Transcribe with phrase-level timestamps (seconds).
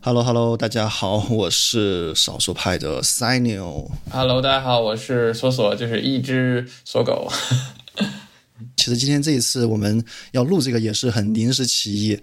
[0.00, 3.90] Hello Hello，大家好，我是少数派的 Sinio。
[4.10, 7.28] Hello，大家好，我是索索，就是一只锁狗。
[8.76, 12.20] 其实今天这一次我们要录这个也是很临时起意。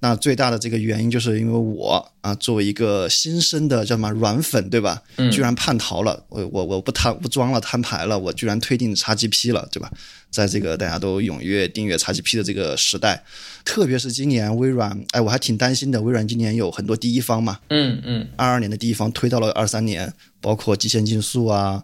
[0.00, 5.02] 那最大的这个原因就是因为我啊，作为一个新生的叫什么软粉，对吧？
[5.16, 5.30] 嗯。
[5.30, 9.90] 居然叛逃了，我我我不摊不装了，摊牌了，我居然推定 XGP 了，对吧？
[10.30, 13.24] 在这个大家都踊跃订阅 XGP 的这个时代，
[13.64, 16.02] 特别是今年微软，哎，我还挺担心的。
[16.02, 21.82] 微软今年有很多第一方嘛，嗯嗯，二二年的第一方推到了二三年，包括极限竞速啊。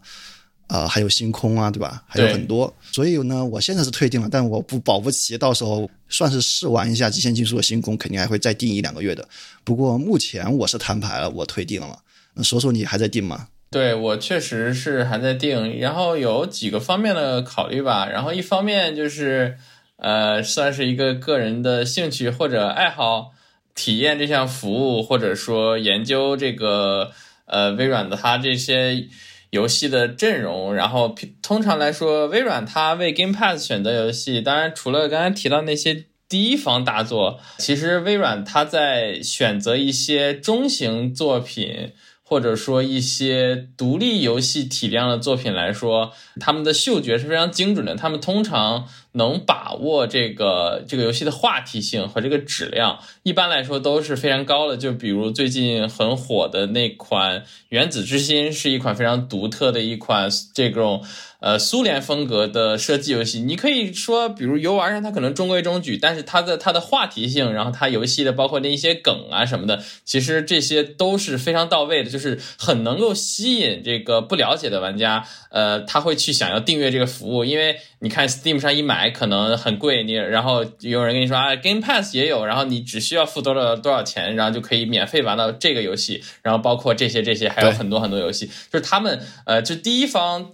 [0.72, 2.02] 啊，还有星空啊，对吧？
[2.06, 9.28] 还有很多，所以呢，我现在是退订了，但我不保不齐到时候算是试玩一下极限竞速的星空，肯定还会再订一两个月的。
[9.64, 11.98] 不过目前我是摊牌了，我退订了。
[12.32, 13.48] 那说说你还在订吗？
[13.70, 18.08] 对我确实是还在订，然后有几个方面的考虑吧。
[18.08, 19.58] 然后一方面就是
[19.96, 23.32] 呃，算是一个个人的兴趣或者爱好，
[23.74, 27.12] 体验这项服务，或者说研究这个
[27.44, 29.06] 呃微软的它这些。
[29.52, 41.92] 游戏的阵容，然后通常来说，微软它为 Game Pass 选择游戏，当然除了刚才提到那些第一方大作，其实微软它在选择一些中型作品。
[42.24, 47.94] 或者说一些独立游戏体量的作品来说，他们的嗅觉是非常精准的。
[47.94, 54.76] 他们通常能把握这个这个游戏的话题性和这个质量，一般来说都是非常高的。
[54.76, 61.04] 就比如最近很火的那款《原子之心》，是一款非常独特的一款这种。
[61.42, 90.52] 呃，苏联风格的射击游戏，你可以说，比如游玩上它可能中规中矩，但是它的它的话题性，然后它游戏的包括那一些梗啊什么的，其实这些都是非常到位的，就是很能够吸引这个不了解的玩家，呃，他会去想要订阅这个服务，因为你看 Steam 上一买可能很贵，你然后有人跟你说啊，Game Pass 也有，然后你只需要付多少多少钱，然后就可以免费玩到这个游戏，然后包括这些这些还有很多很多游戏，就是他们呃，就第一方。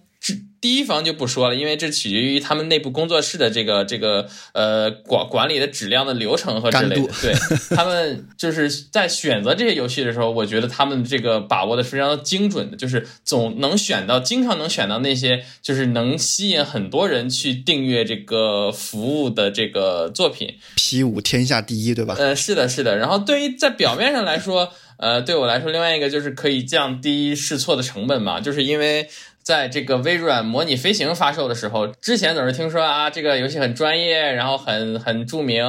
[0.61, 7.13] 第一方就不说了，因为这取决于他们内部工作室的这个这个呃管管理的质量的流程和之类的。
[7.23, 7.33] 对
[7.77, 20.57] 他们就是在选择这些游戏的时候，我觉得他们这个把握的非常精准的，就是总能选到，经常能选到那些就是能吸引很多人去订阅这个服务的这个作品。
[20.75, 22.17] P 五天下第一，对吧？
[22.19, 22.97] 呃，是的，是的。
[22.97, 29.09] 然后对于在表面上来说，呃，对我来说，另外一个就是可以降低试错的成本嘛，就是因为。
[29.49, 35.65] 在这个微软模拟飞行发售的时候，之前总是听说啊，这个游戏很专业，然后很很著名，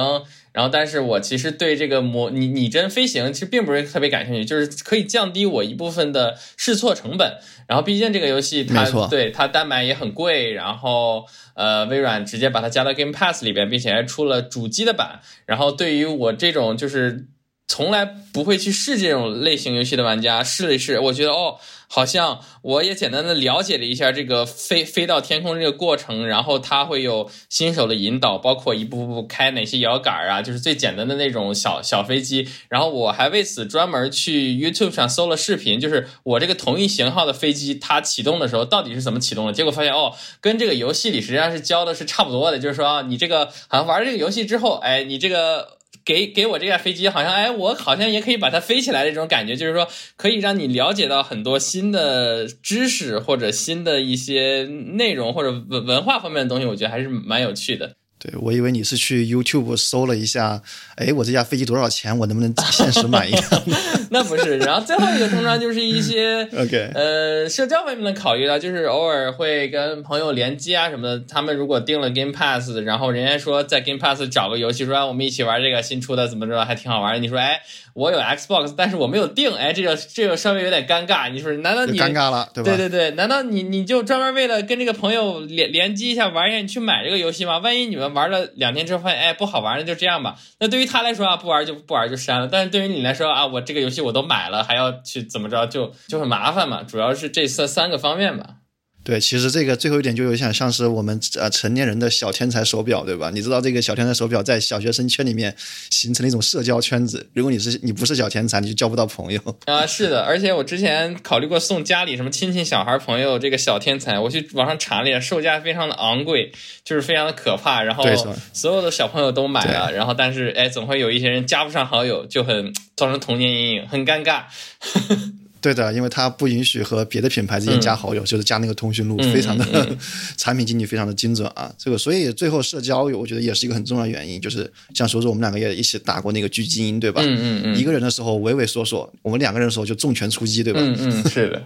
[0.52, 7.38] 然后但是我其实对这个模拟拟真飞行其实并不是特别感兴趣，就是可以降低我一部分的试错成本。
[7.66, 11.24] 然后毕竟这个游戏它对它单买也很贵，然后
[11.54, 15.20] 呃，微软直接把它加到 Game Pass 里边，并且还出了主机的版。
[15.46, 17.28] 然后对于我这种就是
[17.66, 21.56] 从来不会去试这种类型游戏的玩家，试了一试，我觉得哦。
[21.92, 32.48] 好像我也简单的了解了一下这个飞飞到天空这个过程，然后它会有新手的引导，包括一步步开哪些摇杆啊，就是最简单的那种小小飞机。
[32.68, 39.52] 然后我还为此专门去 YouTube 上搜了视频，就是我这个同一型号的飞机它启动的时候到底是怎么启动的。
[39.52, 45.79] 结果发现哦，跟这个游戏里实际上是教的是差不多的，就是说啊，你这个好像玩这个游戏之后，哎，你这个。
[46.10, 57.94] 给给我这架飞机，好像哎，我好像也可以把它飞起来的这种感觉，就是说可以让你了解到很多新的知识或者新的一些内容或者文文化方面的东西，我觉得还是蛮有趣的。
[58.22, 60.60] 对，我以为你是去 YouTube 搜了一下，
[60.96, 62.16] 哎，我这架飞机多少钱？
[62.18, 63.62] 我能不能现实买一辆？
[64.12, 64.58] 那不是。
[64.58, 71.24] 然后最后一个通常就是一些 OK，呃，社交方面的考虑了，就是偶尔会跟朋友联机啊什么的。
[71.26, 77.20] 他们如果订了 Game Pass，然后人家说在 Game Pass 找个游戏，说我们一起玩这个新出的，怎么着还挺好玩。
[77.22, 77.62] 你说，哎。
[77.92, 81.28] 我有 Xbox，但是我没有订，哎，这个这个稍微有点尴尬。
[81.28, 82.70] 你说，难道你尴尬了，对吧？
[82.76, 87.58] 对对对，难道你你就专门为了跟这个朋友联联机一下玩一下，你去买这个游戏吗？
[87.58, 90.36] 万一你们玩了两天之后发现，哎，不好玩，了就这样吧。
[90.58, 92.48] 那对于他来说啊，不玩就不玩就删了。
[92.50, 96.82] 但是对于你来说啊，我这个游戏我都买了，还要去怎么着，就就很麻烦嘛。
[96.82, 98.56] 主要是这三三个方面吧。
[99.02, 103.30] 对，其实这个最后一点就有点像是我们呃成年人的小天才手表，对吧？
[103.32, 105.56] 你知道这个小天才手表在小学生圈里面
[105.90, 107.26] 形成了一种社交圈子。
[107.32, 109.86] 如果你是你不是小天才，你就交不到朋友 啊。
[109.86, 116.52] 是的，而且我之前考虑过送家里什么亲戚、小孩、朋友这个小天才，我去网上查了一下，售价非常的昂贵，
[116.84, 117.82] 就是非常的可怕。
[117.82, 118.04] 然后
[118.52, 124.42] 所有的小朋友都买了，然后但是哎，总会有一些人加不上好友，就很造成童年阴影，很尴尬。
[125.60, 129.96] 对的，因为它不允许和别的品牌之间加好友，就是加那个通讯录，非常的
[130.36, 131.72] 产品经理非常的精准啊。
[131.76, 137.20] 这个所以最后社交，我觉得也是一个很重要的原因，就是像说说我们两个也一起打过那个狙击音，对吧？
[137.22, 137.76] 嗯嗯嗯。
[137.76, 140.80] 一个人的时候畏畏缩缩，我们两个人的时候就重拳出击，对吧？
[140.82, 141.62] 嗯嗯，是的。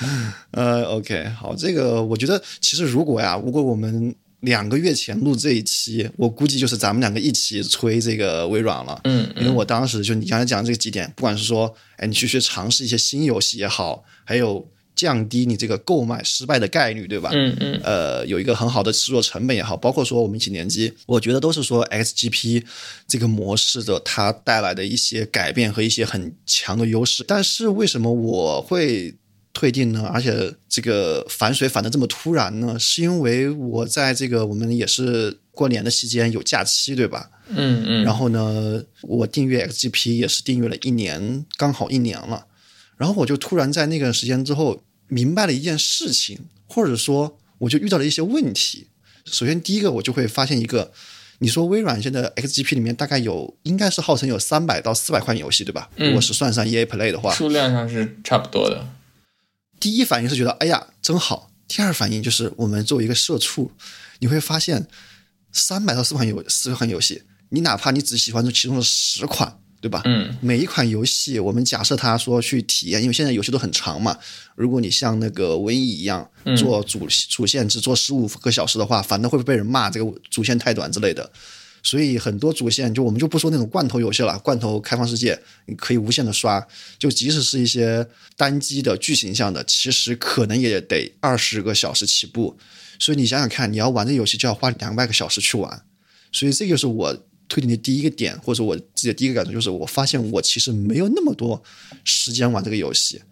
[0.52, 4.14] 呃，OK，好，这个我觉得其实如果呀，如果我们。
[4.40, 9.00] 两个月前录这一期，我估计就是咱们两个一起吹这个微软了。
[9.04, 17.30] 嗯，因为我当时就你刚才讲的这个几点，不管是说，哎，你去去尝试一些新游戏也好，还有降低你这个购买失败的概率，对吧？
[17.32, 17.80] 嗯嗯。
[17.82, 22.62] 呃，有一个很好的制作成本也好，包括说我们一起联机，我觉得都是说 XGP
[23.08, 27.24] 这个模式的它带来的一些改变和一些很强的优势。
[27.26, 29.16] 但是为什么我会？
[29.52, 37.30] 退订呢，而且这个反水反的这么突然呢，是因为我在这个我们也是过年的期间有假期，对吧？
[37.48, 38.04] 嗯嗯。
[38.04, 42.46] 然后呢，我订阅 XGP 也是订阅了一年，刚好一年了。
[42.96, 48.88] 然后我就突然在那个时间之后明白了一件事情，或者说我就遇到了一些问题。
[49.24, 50.92] 首先第一个，我就会发现一个，
[51.38, 55.90] 你说微软现在 XGP 里面大概有应该是号称有三百到四百款游戏，对吧？
[55.96, 58.86] 如果是算上 EA Play 的话，数量上是差不多的。
[59.80, 63.70] 第一反应是觉得哎呀真好，第二反应就是我们作为一个社畜，
[64.18, 64.86] 你会发现
[65.52, 70.02] 三百到四款游四款游戏，你哪怕你只喜欢这其中的十款，对吧？
[70.04, 74.18] 嗯，每一款游戏我们假设他说去体验，因为现在游戏都很长嘛，
[74.56, 81.30] 如果你像那个瘟疫一样做主主线只做十五个小时的话，反正会被人骂这个主线太短之类的。
[81.88, 86.62] 所以很多主线就我们就不说那种罐头游戏了，罐头开放世界你可以无限的刷，
[86.98, 88.06] 就即使是一些
[88.36, 92.58] 单机的剧情向的，其实可能也得二十个小时起步。
[92.98, 95.82] 所以你想想看，你要玩这游戏就要花两百个小时去玩。
[96.30, 97.14] 所以这就是我
[97.48, 101.62] 推荐的第一个点，或者我自己第一个感受，就是我发现我其实没有那么多
[102.04, 103.22] 时间玩这个游戏。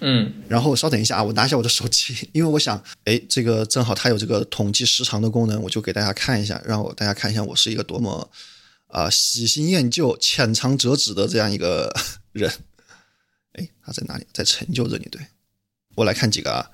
[0.00, 8.30] 嗯，然后稍等一下啊，我拿一下我的手机， 因为我想，哎，这个正好它有这个统计时长的功能，我就给大家看一下，让我大家看一下我是一个多么
[8.88, 11.94] 啊喜新厌旧、浅尝辄止的这样一个
[12.32, 12.52] 人。
[13.52, 14.26] 哎，他在哪里？
[14.32, 15.08] 在成就这里。
[15.10, 15.20] 对，
[15.94, 16.70] 我来看几个啊，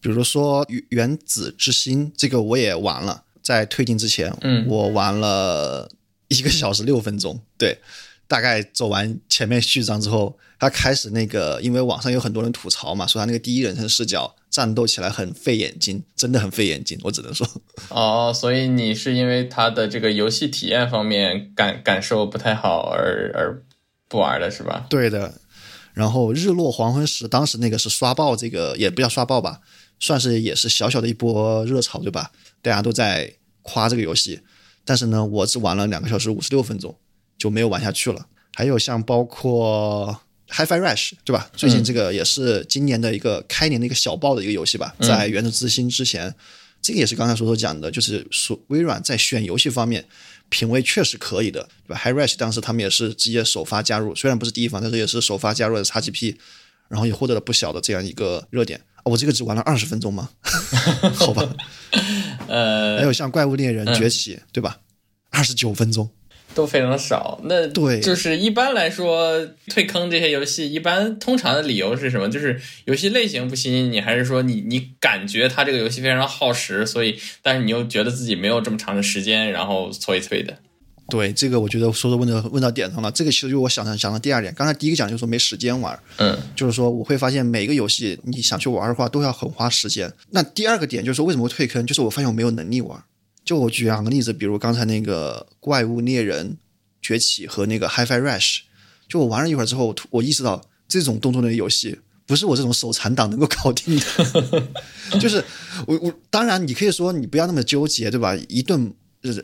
[0.00, 5.90] 比如说《原子之心》，这个我也玩了，在退订之前，嗯，我玩了
[6.28, 7.78] 一个小时六分钟，对。
[8.28, 17.46] 大概走完前面序章之后，他开始那个，因为网上有很多人吐槽嘛，说他那个第一人称视角战斗起来很费眼睛，真的很费眼睛，我只能说。
[17.88, 23.62] 哦，所以你是因为他的这个游戏体验方面感感受不太好而而
[24.08, 24.86] 不玩了是吧？
[24.90, 25.34] 对的。
[25.94, 29.60] 然后日落黄昏时，当时那个是刷爆这个，也不叫刷爆吧，
[29.98, 32.32] 算是也是小小的一波热潮，对吧？
[32.60, 33.32] 大家都在
[33.62, 34.40] 夸这个游戏，
[34.84, 36.98] 但是呢，我只玩了两个小时五十六分钟。
[37.38, 38.26] 就没有玩下去了。
[38.54, 40.18] 还有像包括
[40.48, 41.50] HiFi Rush，对吧？
[41.54, 44.94] 最近这个也是今年的一个开年的一个小爆的一个游戏吧。
[45.00, 46.34] 在《原子之心》之前，
[46.80, 50.04] 这个也是刚才所所讲的，就是说微软在选游戏方面
[50.48, 56.36] 品味确实可以的，对吧？HiFi Rush 当时他们也是直接首发加入，虽然不是第一方，但是也是首发加入的 XGP，
[56.88, 58.80] 然后也获得了不小的这样一个热点。
[59.04, 60.30] 我这个只玩了二十分钟吗？
[61.14, 61.46] 好吧。
[62.48, 64.78] 呃，还有像《怪物猎人崛起》，对吧？
[65.30, 66.08] 二十九分钟。
[66.56, 72.30] 都非常少，那对，就是一般来说退坑这些游戏，一般通常的理由是什么？
[72.30, 80.56] 就是游戏类型不吸引你，还是说你你感觉它这个游戏非常耗时，所以但是你又觉得自己没有这么长的时间，然后所以退的？
[81.10, 83.10] 对，这个我觉得说的问的问到点上了。
[83.12, 90.10] 这个其实就我想想想的第二点，刚才第一个讲就是说没时间玩，嗯，就是说我会发现每个游戏你想去玩的话都要很花时间。
[90.30, 92.98] 那第二个点就是说为什么会退坑，就是我发现我没有能力玩。
[93.46, 96.58] 就我举两个例子，比如刚才那个怪物猎人
[97.00, 98.58] 崛起和那个 HiFi Rush，
[99.08, 104.68] 就我玩了一会儿之后，我意识到这种动作类游戏不是我这种手残党能够搞定的。
[105.20, 105.42] 就是
[105.86, 108.34] 我我当然你可以说你不要那么纠结，对吧？
[108.48, 108.92] 一顿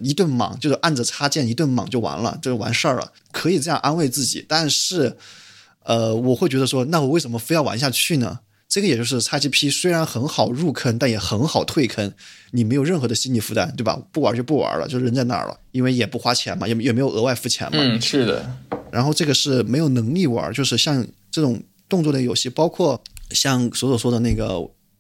[0.01, 4.45] 一顿莽，就是按着插件一顿莽就完了，就完事儿了，可以这样安慰自己。
[4.49, 5.17] 但是，
[5.85, 8.41] 呃，我会觉得说，那我为什么非要玩下去呢？
[8.73, 12.11] 这个也就是 XGP 虽然很好入坑，但也很好退坑，
[12.53, 14.01] 你没有任何的心理负担，对吧？
[14.11, 17.77] 不玩就不玩了，就扔在那儿了，因为也不花钱嘛，也也没有额外付钱嘛。
[17.79, 18.51] 嗯，是的。
[18.91, 22.99] 然后这个是没有能力玩，就是像这种动作类游戏，包括
[23.29, 24.59] 像所所说的那个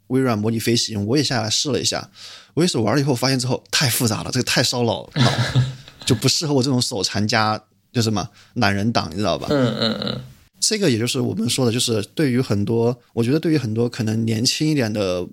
[0.09, 2.11] 微软模拟飞行，我也下来试了一下，
[2.53, 5.33] 我也是玩了以后发现之后太复杂了，这个太烧脑脑，
[6.05, 7.59] 就不适合我这种手残加
[7.91, 9.47] 就什么懒人党，你知道吧？
[9.49, 10.21] 嗯嗯嗯。
[10.63, 15.27] 这个也就是我们说的，就是对于很多，我觉得对于很多可能年轻一点的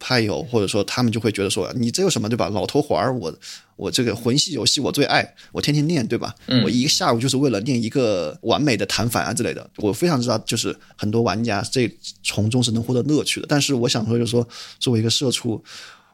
[0.00, 2.48] 派友，或者说他们就会觉得说，你这有什么对吧？
[2.48, 3.32] 老头环儿，我
[3.76, 6.34] 我这个魂系游戏我最爱，我天天练对吧？
[6.64, 9.70] 我一个下午就是为了练一个完美的弹反啊之类的。
[9.76, 11.88] 我非常知道，就是很多玩家这
[12.24, 13.46] 从中是能获得乐趣的。
[13.48, 14.46] 但是我想说，就是说，
[14.80, 15.62] 作为一个社畜，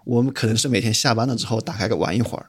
[0.05, 2.47] 我们可能是每天下班了之后打开个玩一会儿，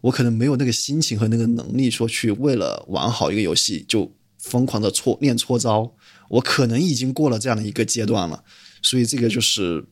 [0.00, 4.12] 我可能没有那个心情和那个能力说去为了玩好一个游戏就
[4.42, 5.94] 疯狂的搓练搓招。
[6.28, 8.42] 我可能已经过了这样的一个阶段了，
[8.82, 9.84] 所以这个就是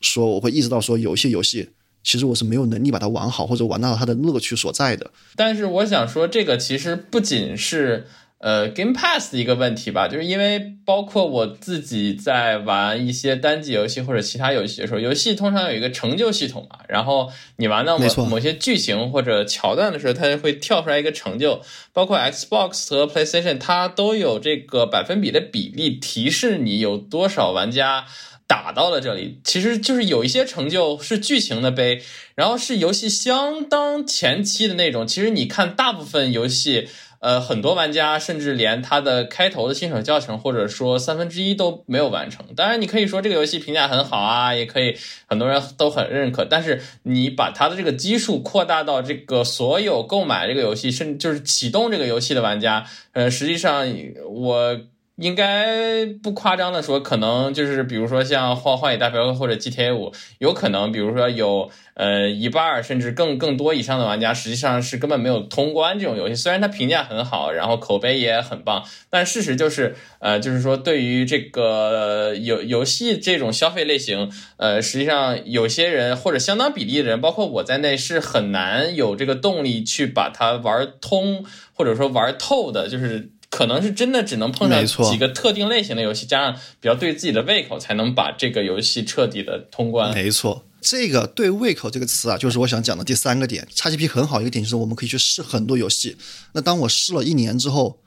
[0.00, 1.70] 说，我会意识到说，有些游戏
[2.02, 5.10] 其实我是没有能力把它玩好，或者玩到它的乐趣所在的。
[5.34, 8.06] 但是我想说，这个其实不仅是。
[8.38, 21.62] 呃，Game Pass 的一个问题吧，就是因为包括我自己在玩一些单机游戏或者其他游戏的时候，游戏通常有一个成就系统嘛，然后你玩到某某些剧情或者桥段的时候，它就会跳出来一个成就。
[21.94, 28.04] 包括 Xbox 和 PlayStation，它都有这个百分比的比例提示你有多少玩家
[28.46, 29.40] 打到了这里。
[29.44, 32.02] 其实就是有一些成就是剧情的呗，
[32.34, 35.06] 然后是游戏相当前期的那种。
[35.06, 36.88] 其实你看大部分游戏。
[37.26, 42.46] 呃，很多玩家甚至连它的开头的新手教程，或者说三分之一都没有完成。
[42.54, 46.44] 当然，你可以说这个游戏评价很好啊，也可以很多人都很认可。
[46.44, 53.84] 但是你把它的这个基数扩大到这个所有购买这个游戏，甚至就是启动这个游戏的玩家，呃，实际上
[54.28, 54.80] 我。
[55.16, 66.34] 应该不夸张的说，可能就是比如说像《荒荒野大镖客》或者《GTA 五》，有可能比如说有呃一半甚至更更多以上的玩家，实际上是根本没有通关这种游戏。
[66.34, 83.30] 虽然它评价很好，然后口碑也很棒，但事实就是呃就是说对于这个游游戏这种消费类型，呃实际上有些人或者相当比例的人，包括我在内，是很难有这个动力去把它玩通或者说玩透的，就是。
[83.56, 90.12] 可能是真的只能碰上几个特定类型的游戏，加上比较对自己的胃口，才能把这个游戏彻底的通关。
[90.12, 93.66] 没错，这个对胃口这个词啊，就是我想讲的第三个点。
[93.74, 96.18] XGP 很好一个点就是我们可以去试很多游戏。
[96.52, 97.98] 那当我试了一年之后，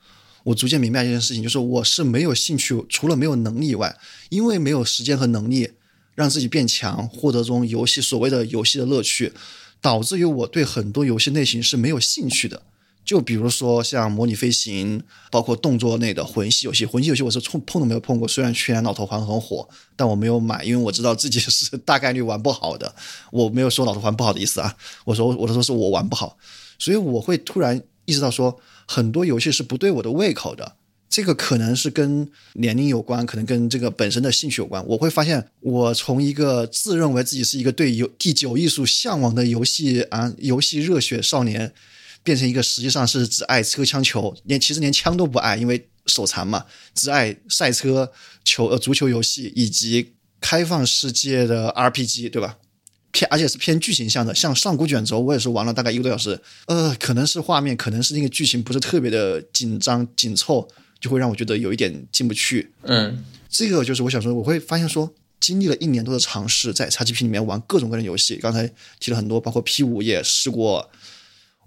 [0.44, 5.72] 我逐渐明白一件事情，就是我是没有兴趣，除了没有能力以外，因为没有时间和能力
[6.14, 9.32] 让自己变强，获得中游戏所谓的游戏的乐趣，
[9.80, 12.62] 导致于我对很多游戏类型是没有兴趣的。
[13.04, 18.28] 就比如说像模拟飞行，包括动作类的魂系游戏，魂系游戏我是碰碰都没有碰过。
[18.28, 22.94] 虽然去年老头环很火，但我没有买，因为我知道自己是 大概率玩不好的。
[23.32, 26.36] 我没有说老头环不好的意思啊，我说我都说是我玩不好，
[26.78, 30.76] 所以我会突然意识到说，很多游戏是不对我的胃口的。
[31.08, 34.86] 这个可能是跟年龄有关，可能跟这个本身的兴趣有关。
[34.86, 41.72] 我会发现，我从一个自认为自己是一个对游第九艺术向往的游戏啊游戏热血少年。
[42.22, 48.12] 变成一个实际上是只爱车枪球，连其实连枪都不爱，因为手残嘛，只爱赛车、
[48.44, 52.58] 球呃足球游戏以及开放世界的 RPG，对吧？
[53.12, 60.68] 偏而且是偏剧情向的，像上古卷轴，我也是玩了大概一个多小时，呃，可能是画面，可能是那个剧情不是特别的紧张紧凑，
[61.00, 62.70] 就会让我觉得有一点进不去。
[62.82, 70.88] 嗯，这个就是我想说，我会发现说，经历了一年多的尝试，在 XGP 里面玩各种各样的游戏，刚才提了很多，包括 P 五也试过。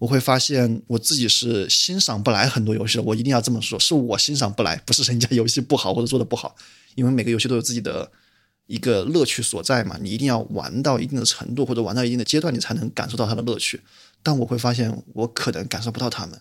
[0.04, 6.54] 我会发现我自己是欣赏不来很多游戏的，我一定要这么说，是我欣赏不来，不是人家游戏不好或者做的不好，
[6.96, 8.12] 因为每个游戏都有自己的
[8.66, 13.80] 一个乐趣所在嘛，你一定要玩到一定的程度或者玩到一定的阶段，你才能感受到它的乐趣。
[14.22, 16.38] 但我会发现我可能感受不到他们，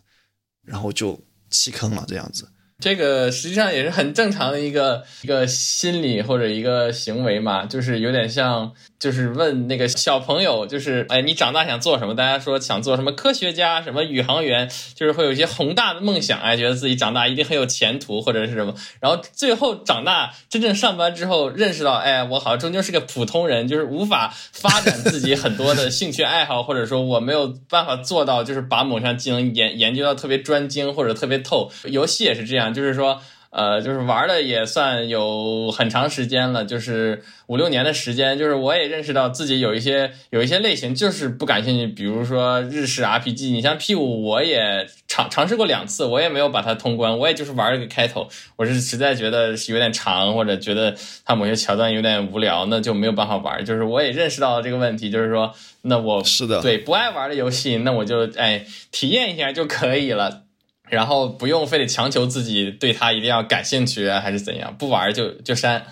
[0.64, 2.48] 然后就弃坑了这样子。
[2.82, 8.72] 这个实际上也是很正常的一个一个心理或者一个行为嘛，就是有点像。
[9.02, 12.14] 就是问那个小朋友，就是哎，你长大想做什么？
[12.14, 18.72] 大家说想做什么科学家，什么宇航员，就是会有一些宏大的梦想，哎，觉得自己长大一定很有前途或者是什么。
[19.00, 31.72] 然后最后长大真正上班之后，认识到，哎，我好像终究是个普通人，就是无法发展自己很多的兴趣爱好，或者说我没有办法做到，就是把某项技能研研究到特别专精或者特别透。
[31.86, 33.20] 游戏也是这样，就是说。
[33.54, 38.38] 呃，就是玩的也算有很长时间了，就是五六年的时间。
[38.38, 43.52] 就是我也认识到自己有一些有一些类型就是不感兴趣，比如说日式 RPG。
[43.52, 47.18] 你像 P 五，我也尝尝试过两次，我也没有把它通关。
[47.18, 48.26] 我也就是玩了个开头，
[48.56, 53.62] 我是实在觉得是有点长，或者觉得它某些桥段有点无聊，那就没有办法玩。
[53.62, 60.44] 就是我也认识到了这个问题，就是说，那我是的，对不爱玩的游戏，那我就哎体验一下就可以了。
[60.92, 65.82] 然后不用非得强求自己对他一定要感兴趣还是怎样，不玩就就删。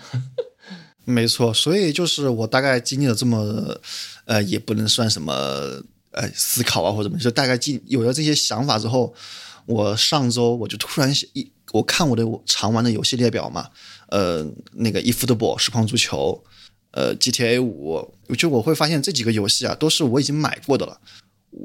[1.03, 3.79] 没错，所以就是我大概经历了这么，
[4.25, 5.33] 呃，也不能算什么
[6.11, 9.11] 呃思考啊或者什么，就大概经有了这些想法之后，
[9.65, 13.69] 我上周我就突然一我看我的常玩的游戏列表嘛，
[14.09, 16.43] 呃，那个 eFootball 实况足球，
[16.91, 20.99] 呃，GTA 五，就我会发现这几个游戏啊，都是我已经买过的了。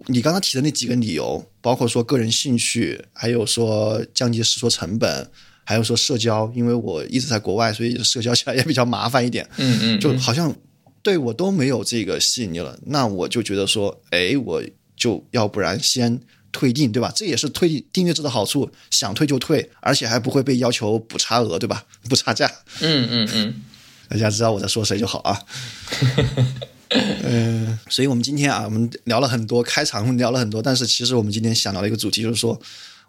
[0.09, 5.31] 你刚刚提的那几个理由，包括说个人兴趣，还有说降低试错成本，
[5.65, 9.49] 还有说社交，因为我一直在国外，所以社交起来也比较麻烦一点。
[9.59, 10.55] 嗯嗯，就好像
[11.03, 14.63] 对我都没有这个吸引力了，那我就觉得说，哎，我
[14.97, 17.13] 就要不然先退订，对吧？
[17.15, 21.85] 这也是退订阅制的好处，想退就退，而且还不会被要求补差额，对吧？
[22.11, 22.51] 补差价。
[22.81, 23.63] 嗯嗯嗯，
[24.09, 25.39] 大家知道我在说谁就好啊。
[26.91, 32.61] 嗯， 所以我们今天啊，我们聊了很多，开场聊了很多，但是其实我们今天想到的一个主题，就是说，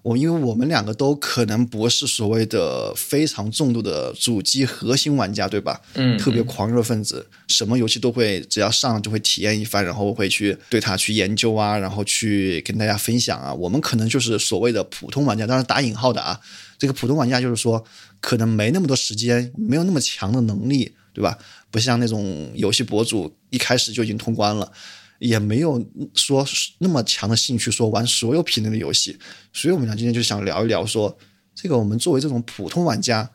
[0.04, 5.82] 我因为我们两个都可能不是所谓的非常重度的主机核心玩家，对吧？
[5.96, 13.54] 嗯，特别狂热分子，什么游戏都会，只要上就会体验一番，然后会去对它去研究啊，然后去跟大家分享啊。
[13.54, 16.40] 我们可能就是所谓的普通玩家，当然打引号的啊，
[16.78, 17.84] 这个普通玩家就是说，
[18.22, 21.36] 可能没那么多时间，没有那么强的能力，对吧？
[21.72, 24.72] 不像那种游戏博主一开始就已经通关了，
[25.18, 25.84] 也没有
[26.14, 26.48] 说
[26.78, 29.18] 那么强的兴趣说玩所有品类的游戏，
[29.52, 31.18] 所以我们俩今天就想聊一聊，说
[31.56, 33.32] 这个我们作为这种普通玩家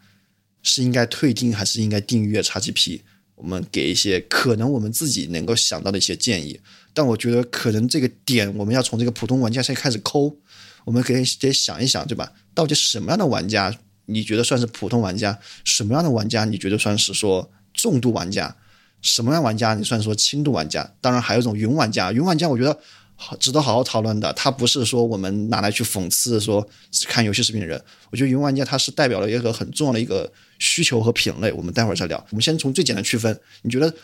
[0.63, 3.01] 是应该退订还是应该订阅 XGP？
[3.35, 6.61] 我们给一些可能我们自己能够想到的一些建议，
[6.95, 10.37] 但我觉得可能这个点我们要从这个普通玩家先开始抠，
[10.85, 12.33] 我们可以得想一想，对吧？
[12.55, 15.37] 到底什么样的玩家你觉得算是普通玩家？
[15.65, 17.51] 什么样的玩家你觉得算是说？
[17.73, 18.57] 重度玩家，
[19.01, 20.93] 什么样玩家你算说轻度玩家？
[21.01, 22.79] 当然还有一种云玩家，云玩家我觉得
[23.17, 24.33] 好值得好好讨论的。
[24.33, 26.67] 他不是说我们拿来去讽刺说
[27.07, 27.83] 看游戏视频的人。
[28.11, 31.53] 我觉得云玩家他是代表了一个很重要的一个需求和品类。
[31.53, 32.19] 我们待会儿再聊。
[32.31, 33.95] 我们先从最简单区分，你觉得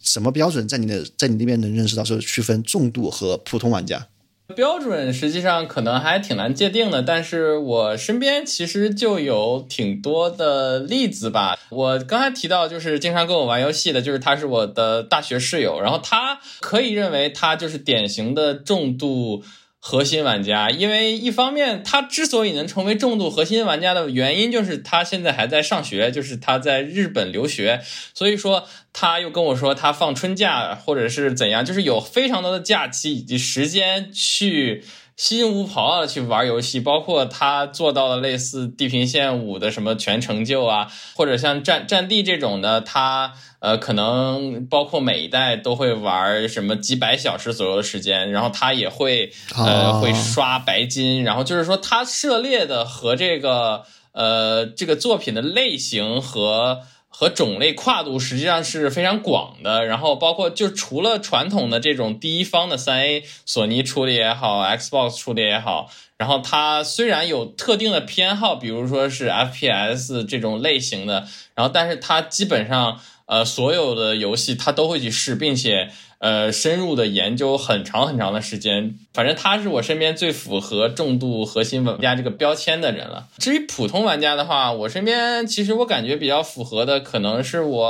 [0.00, 4.06] 什么标准在你的在你那边能认识到是区分重度和普通玩家？
[4.54, 11.58] 标准实际上可能还挺难界定的，但是我身边其实就有挺多的例子吧。
[11.70, 19.42] 我刚才提到就是经常跟我玩游戏的，就是他是我的大学室友，然后他可以认为他就是典型的重度。
[19.86, 27.82] 核心玩家，因为一方面他之所以能成为重度核心玩家的原因，就是他现在还在上学，就是他在日本留学，
[28.14, 34.82] 所以说他又跟我说他放春假或者是怎样，就是有非常多的假期以及时间去
[35.16, 43.34] 心无旁骛的去玩游戏，包括他做到了类似《地平线五》的什么全成就啊，或者像战战地这种的，他。
[43.60, 56.82] 呃，可能包括每一代都会玩什么几百小时左右的时间，然后他也会呃会刷白金，然后就是说他涉猎的和这个呃这个作品的类型和
[57.16, 73.00] 和种类跨度实际上是非常广的，然后包括就除了传统的这种第一方的三 A，索尼出的也好，Xbox 出的也好，然后它虽然有特定的偏好，比如说是 FPS 这种类型的，然后但是它基本上。
[73.26, 75.90] 呃，所有的游戏它都会去试，并且
[76.24, 78.94] 呃深入的研究很长很长的时间。
[79.12, 83.28] 反正他是我身边最符合重度核心玩家这个标签的人了。
[83.36, 87.86] 至于普通玩家的话，我身边其实我感觉比较符合的可能是我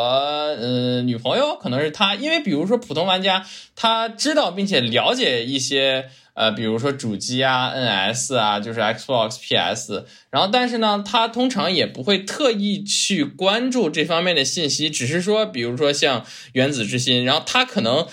[0.61, 6.11] 嗯女朋友，可能是她，因为比如说普通玩家，他知道并且了解一些。
[6.35, 16.21] 呃，比如说主机啊，NS 啊，就是 Xbox、PS，然后但是呢，它通常也不会特意去关注这方面的信息，只是说，比如说像
[16.53, 18.07] 《原子之心》，然后它可能。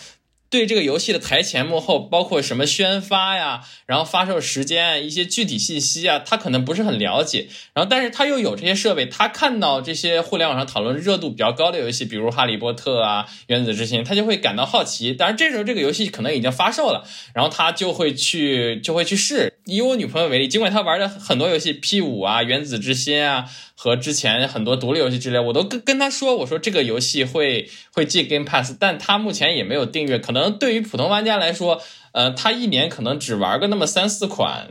[0.52, 7.48] 对这个游戏的台前幕后，包括什么宣发呀，然后发售时间一些具体信息啊，他可能不是很了解。
[7.74, 15.14] 然后，但是他又有这些设备，他看到这些互联网上讨论热度比较高的游戏，比如《哈利波特》啊，《原子之心》，他就会感到好奇。
[15.14, 19.54] 当然，这时候这个游戏可能已经发售了，然后他就会去就会去试。
[19.76, 23.46] 以我女朋友为例，尽管她玩的很多游戏，P 五啊，《原子之心》啊。
[23.74, 30.20] 和之前很多独立游戏之类，我都跟跟她说，我说这个游戏会会进 Game Pass，但她目前也没有订阅。
[30.20, 31.82] 可能对于普通玩家来说，
[32.12, 34.68] 呃，他一年可能只玩个那么三四款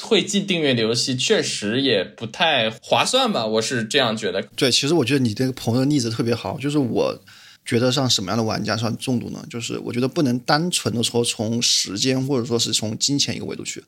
[0.00, 3.44] 会进订阅的游戏，确实也不太划算吧？
[3.46, 4.42] 我是这样觉得。
[4.54, 7.18] 对，其实我觉得你这个朋友例子特别好，就是我
[7.66, 9.44] 觉得像什么样的玩家算重度呢？
[9.50, 13.82] 就是我觉得不能单纯的说从时间或者说是从金钱一个维度去，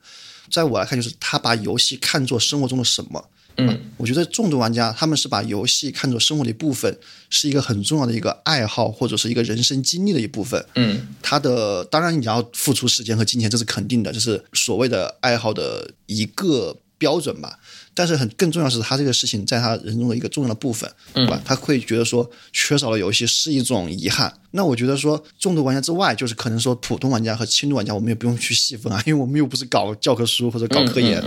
[0.51, 3.29] 在我来看，就是他把游戏看作生活中的什么。
[3.57, 6.97] 嗯，我觉得重度玩家他们是把游戏看作生活的一部分，
[7.29, 10.65] 是一个很重要的一个爱好或者是一个人生经历的一部分。
[10.75, 17.59] 嗯，他的当然你要付出时间和金钱，这是肯定的，这是所谓的爱好的一个标准吧。
[17.99, 21.41] 但是很更重要是他这个事情在他人生中的一个重要的部分，对吧？
[21.43, 24.33] 他会觉得说缺少了游戏是一种遗憾。
[24.51, 31.21] 那我觉得说重度玩家之外，就是可能说普通玩家和轻度玩家，我们也不用去细分啊，因为我们又不是搞教科书或者搞科研。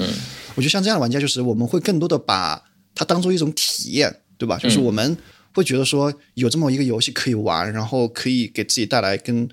[0.55, 2.63] 我觉得像这样的玩家，就是我们会更多的把
[2.95, 4.57] 它当做一种体验，对吧？
[4.57, 5.15] 就是我们
[5.53, 9.47] 会觉得说有这么一个游戏可以玩，然后可以给自己带来跟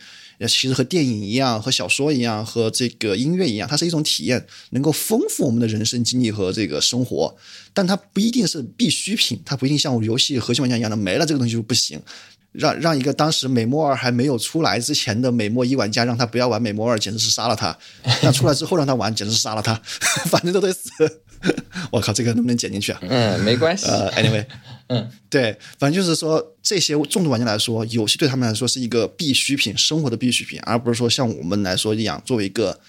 [0.47, 7.36] 其实和电影一样、和小说一样、和这个音乐一样，它是一种体验，能够丰富我们的人生经历和这个生活。
[7.73, 11.99] 但它不一定是必需品，它不一定像游戏核心玩家一样的没了这个东西就不行。
[12.52, 17.78] 让让一个当时美墨二还没有出来之前的美墨一玩家让他不要玩美墨二，简直是杀了他。
[18.23, 19.80] 那出来之后让他玩， 简直是杀了他，
[20.25, 20.89] 反正都得死。
[21.91, 22.99] 我靠，这个能不能剪进去啊？
[23.04, 23.86] 嗯，没关系。
[23.86, 24.43] 呃，anyway，
[24.91, 32.80] 嗯，对，反正就是说，这些重度玩家来说，游戏对他们来说是一个必需品，生活的必需品，而不是说像我们来说一样，作为一个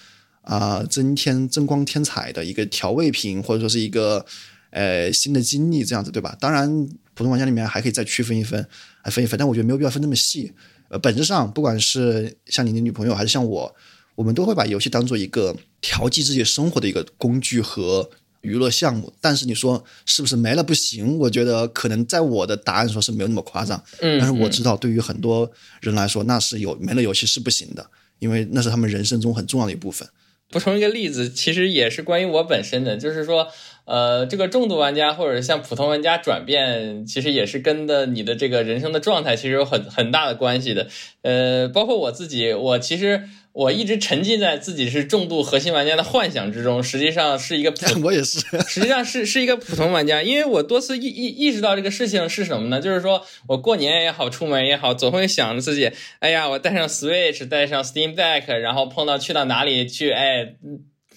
[0.41, 4.25] 啊增添增光添彩的一个调味品，或者说是一个
[4.71, 6.35] 呃新的经历这样子，对吧？
[6.41, 8.67] 当然，普通玩家里面还可以再区分一分，
[9.05, 10.55] 分一分，但我觉得没有必要分那么细。
[10.89, 13.77] 呃，本质上，不管是像你的女朋友，还是像我，
[14.15, 18.09] 我们都会把游戏当做一个调剂自己生活的一个工具和。
[18.42, 21.18] 娱乐项目，但是你说是不是没了不行？
[21.18, 25.50] 我觉得可能在我的答案说是没有那么夸张，嗯，但是我知道对于很多
[25.81, 27.87] 人来说，那是有没了游戏是不行的，
[28.18, 30.09] 因为那是他们人生中很重要的一部分。
[30.50, 33.46] 补充一个例子，其实也是关于我本身的，就是说，
[33.85, 40.88] 呃，这个重度玩家或者像普通玩家转变，其实也是跟的你的这个人生的状态其实有很很大的关系的。
[41.22, 43.29] 呃，包括我自己，我其实。
[43.53, 50.23] 我一直沉浸在自己是重度核心玩家的幻想之中，实际上是一个 我也是，实际上是是一个普通玩家。
[50.23, 52.81] 因为我多次意意意识到这个事情是什么呢？
[52.81, 60.55] 就是说我过年也好，出门也好，总会想着自己，哎呀，我带上 Switch，带上 Steam Deck，然后碰到去到哪里去，哎。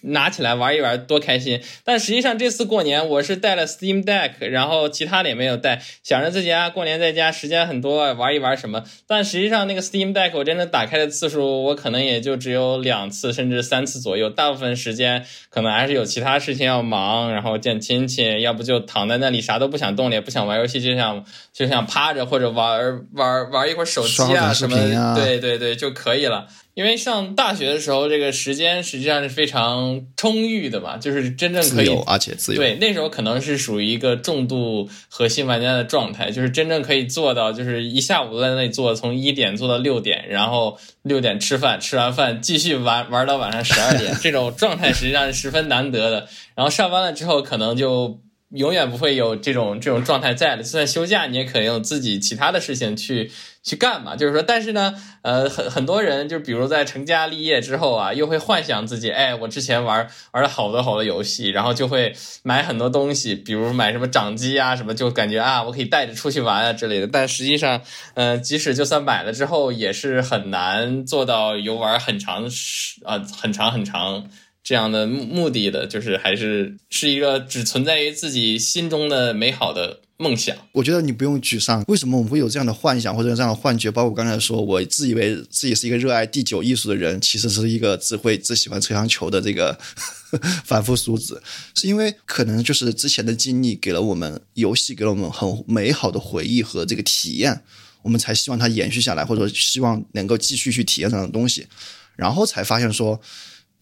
[0.04, 1.62] 拿起来玩一玩多开心！
[1.84, 8.84] 但实际上这次过年我是带了 Steam Deck，然后其他的也没有带，想着自己啊过年在家时间很多，玩一玩什么。
[9.08, 26.48] 但实际上那个 Steam Deck 我真的打开的次数，我可能也就只有两次甚至三次左右，大部分时间可能还是有其他事情要忙，然后见亲戚，要不就躺在那里啥都不想动，也不想玩游戏，就想就想趴着或者玩玩玩一会儿手机啊什么，对对对就可以了。
[26.74, 32.60] 因为上大学的时候，这个时间实际上是非常充裕的嘛，就是真正可以，而且自由。
[32.60, 46.28] 对，那时候可能是属于一个重度核心玩家的状态，就是真正可以做到，就是一下午都在那里做，从一点做到六点，然后六点吃饭，吃完饭继续玩玩到晚上十二点，这种状态实际上是十分难得的。
[46.56, 48.20] 然后上班了之后，可能就。
[48.54, 50.64] 永远不会有这种这种状态在的。
[50.64, 53.32] 就算休假，你也可以有自己其他的事情去
[53.64, 54.16] 去干嘛。
[54.16, 62.14] 就是说，但是呢，呃，很很多人就比如在成家立业之后啊，又会幻想自己，哎，我之前玩玩了好多好多游戏，然后就会
[62.44, 67.08] 买很多东西，比如买什么掌机啊什么，就感觉啊，我可以带着出去玩啊之类的。
[67.08, 67.82] 但实际上，
[68.14, 74.30] 呃，即使就算买了之后，也是很难做到游玩很长时啊，很长很长。
[74.64, 80.56] 这样的目的的，就是还是是一个只存在于自己心中的美好的梦想。
[80.72, 81.84] 我觉得你不用沮丧。
[81.90, 83.92] 为什么我们会有这样的幻想或者这样的幻觉？
[83.92, 89.78] 包括我刚才说，我自以为自己是一个热爱第九艺术的人，其实是一个只会只喜欢车厢球的这个
[90.64, 91.44] 反复数子，
[91.76, 97.62] 是因为可能就是之前的经历给了我们游戏给了我们很美好的回忆和这个体验，
[98.02, 101.68] 我们才希望它延续下来，或者希望能够继续去体验这样的东西，
[102.16, 103.20] 然后才发现说。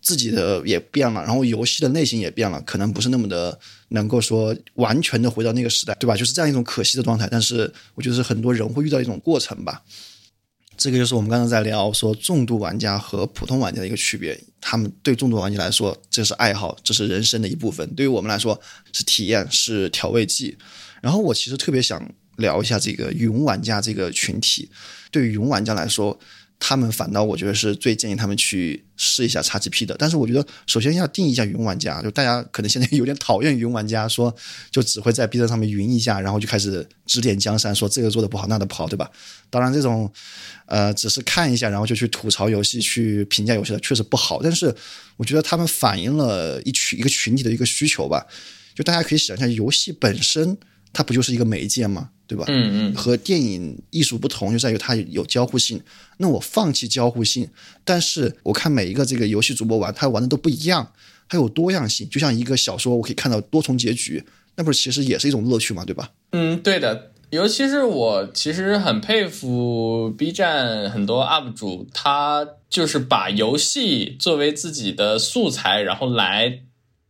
[0.01, 3.57] 自己的也变了，然后游戏的类型也变了，可能不是那么的
[3.89, 6.15] 能够说完全的回到那个时代，对吧？
[6.15, 7.27] 就是这样一种可惜的状态。
[7.29, 9.83] 但是我觉得是很多人会遇到一种过程吧。
[10.75, 14.35] 这个就是我们刚才在聊说重度玩家和普通玩家的一个区别。
[14.59, 18.59] 他们对重度玩家来说，这是爱好，这是人生的一部分；对于我们来说，
[18.91, 20.57] 是体验，是调味剂。
[21.01, 24.69] 然后我其实特别想聊一下这个云玩家这个群体。
[25.11, 26.19] 对于云玩家来说。
[26.63, 34.33] 他们反倒我觉得是最建议他们去试一下 XGP 的，但是我觉得首先要定义一下云玩家，就大家可能现在有点讨厌云玩家，说
[34.69, 39.09] 就只会在 B 站上面云一下，然后就开始指点江山，说这个做的不好，那的不好，对吧？
[39.49, 40.09] 当然这种
[40.67, 44.39] 呃只是看一下，然后就去吐槽游戏、去评价游戏的，确实不好。
[44.43, 44.73] 但是
[45.17, 48.23] 我觉得他们反映了一群一个群体的一个需求吧，
[48.75, 50.55] 就大家可以想象，游戏本身
[50.93, 52.11] 它不就是一个媒介吗？
[52.31, 52.45] 对吧？
[52.47, 55.81] 嗯嗯，和电影艺术不同，就在于它有交互性。
[56.15, 57.45] 那我放弃交互性，
[57.83, 60.89] 但是我看每一个这个游戏主播玩，他玩的都不一样，
[61.27, 62.09] 它有多样性。
[62.09, 64.23] 就像一个小说，我可以看到多重结局，
[64.55, 65.83] 那不是其实也是一种乐趣嘛？
[65.83, 66.09] 对吧？
[66.31, 67.11] 嗯，对的。
[67.31, 76.61] 尤其是我其实很佩服 B 站很多 UP 主，他就是把游戏作为自己的素材，然后来。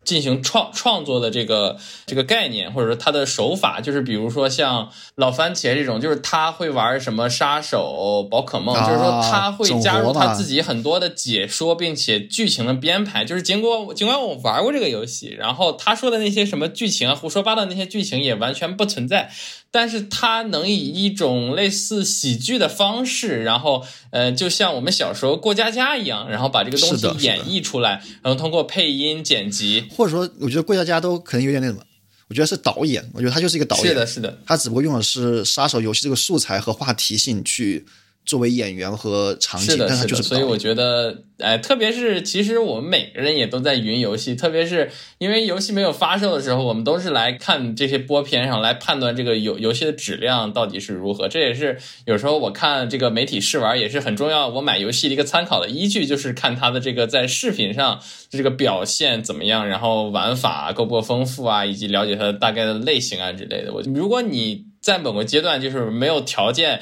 [0.04, 13.24] 进行创创作的这个这个概念，或者说他的手法，就是比如说像老番茄这种，就是他会玩什么杀手、宝可梦，就是说他会加入他自己很多的解说，并且剧情的编排。
[13.24, 19.32] 就是尽管尽管我玩过这个游戏，然后他说的那些什么剧情啊，胡说八道那些剧情也完全不存在。
[19.72, 31.82] 但是它能以一种类似喜剧的方式，然后呃，就像我们小时候过家家一样，然后把这个东西演绎出来，然后通过配音剪辑，或者说，我觉得过家家都可能有点那什么。
[32.28, 37.86] 我觉得是导演，我觉得他就是一个导演，是的，是的，他只不过用的是杀手游戏这个素材和话题性去。
[38.24, 51.28] 作为演员和场景，但是就是，所以我觉得，哎，特别是其实我们每个人也都在云游戏，特别是因为游戏没有发售的时候，我们都是来看这些播片上来判断这个游游戏的质量到底是如何。
[51.28, 63.74] 这也是有时候我看这个媒体试玩也是很重要，我买游戏的一个参考的依据，就是看它的这个在视频上这个表现怎么样，然后玩法够不够丰富啊，以及了解它的大概的类型啊之类的。
[63.74, 66.82] 我如果你在某个阶段就是没有条件。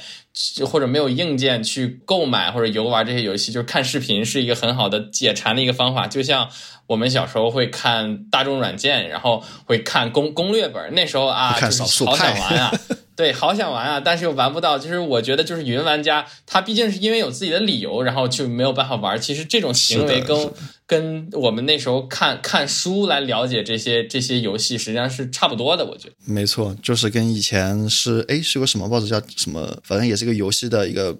[0.65, 6.07] 或者没有硬件去购买或者游玩这些游戏，就是看视频是一个很好的解馋的一个方法。
[6.07, 6.49] 就像
[6.87, 12.71] 我们小时候会看大众软件，然后会看攻攻略本，那时候啊，就是好想玩啊。
[13.19, 14.79] 对，好想玩啊，但是又玩不到。
[14.79, 19.19] 就是我觉得，就是云玩家，他毕竟是因为有自己的理由，然后就没有办法玩。
[19.19, 20.49] 其实这种行为跟
[20.87, 25.83] 跟我们那时候看看书来了解这些这些游戏，实际上是差不多的。
[25.83, 31.13] 我觉得没错，就是跟以前是哎是个什么报纸叫什么，反正也是个游戏的一个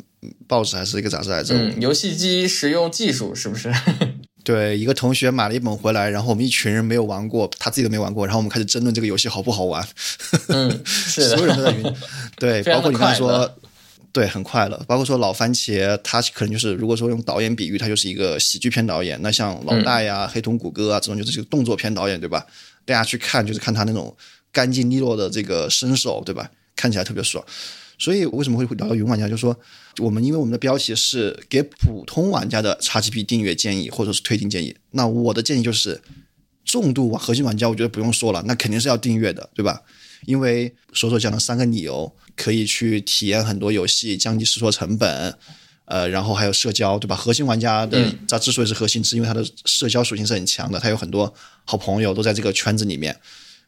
[0.47, 1.53] 报纸还是一个杂志来着？
[1.53, 3.69] 嗯，游戏机实用技术是不是？
[4.49, 9.87] 对，一个同学买了一本回来，然后我们一群人没有玩过，他自己都没玩过，然后我们开始争论这个游戏好不好玩。
[10.47, 11.95] 嗯， 是所有人都在云。
[12.35, 13.47] 对， 包括你刚才说，
[14.11, 14.83] 对，很快乐。
[14.87, 19.19] 包括说老番茄，他可能就是，如果说用导演比喻，他就是一个喜剧片导演。
[19.21, 22.43] 那像老大呀、黑瞳谷歌啊这种，就是个动作片导演，对吧？
[22.85, 24.17] 大家去看，就是看他那种
[24.51, 26.49] 干净利落的这个身手，对吧？
[26.75, 27.45] 看起来特别爽。
[27.99, 29.27] 所以为什么会聊到云玩家？
[29.27, 29.55] 就是说，
[29.97, 34.73] 我们因为我们的标题是给普通玩家的 XGP 订阅建议或者是推进建议。
[34.91, 36.01] 那我的建议就是，
[36.63, 39.81] 重度核心玩家，我觉得不用说了，那肯定是要订阅的，对吧？
[40.25, 45.35] 因为所所讲的三个理由，可以去体验很多游戏，降低试错成本，
[45.83, 47.17] 呃，然后还有社交，对吧？
[47.17, 51.33] 核心玩家的他之所以是核心，是因为他的社交属性是很强的，他有很多
[51.65, 53.19] 好朋友都在这个圈子里面，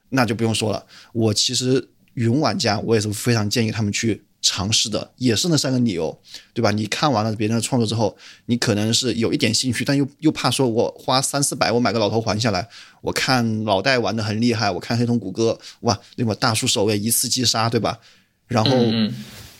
[0.09, 0.85] 那就不用说了。
[1.11, 1.89] 我其实。
[2.15, 6.19] 云玩家，我也是非常建议他们去尝试的，也是那三个理由，
[6.53, 6.71] 对吧？
[6.71, 12.67] 你看完了别人的创作之后，你可能是有一点兴趣，但又又怕说，我花三四百，我买个老头环下来，
[13.01, 17.99] 我看老戴玩的很厉害，我看黑瞳谷歌，哇，那么大叔守卫一次击杀，对吧？
[18.47, 18.71] 然后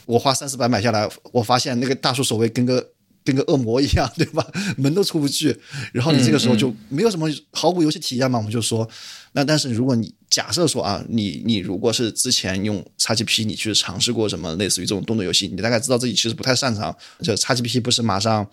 [0.06, 2.92] 我花三四百买下来，我发现那个大叔守卫跟个
[3.24, 4.46] 跟个恶魔一样， 对吧？
[4.78, 5.56] 门都出不去，
[5.94, 8.38] 然后你这个时候就没有什么毫无游戏体验嘛？
[8.40, 8.88] 我们就说，
[9.34, 16.96] 那但是如果你假设说啊，你你如果是之前用 XGP，你去尝试过什么类似于这种动作游戏，你大概知道自己其实不太擅长。
[17.22, 18.48] 这 XGP 不是马上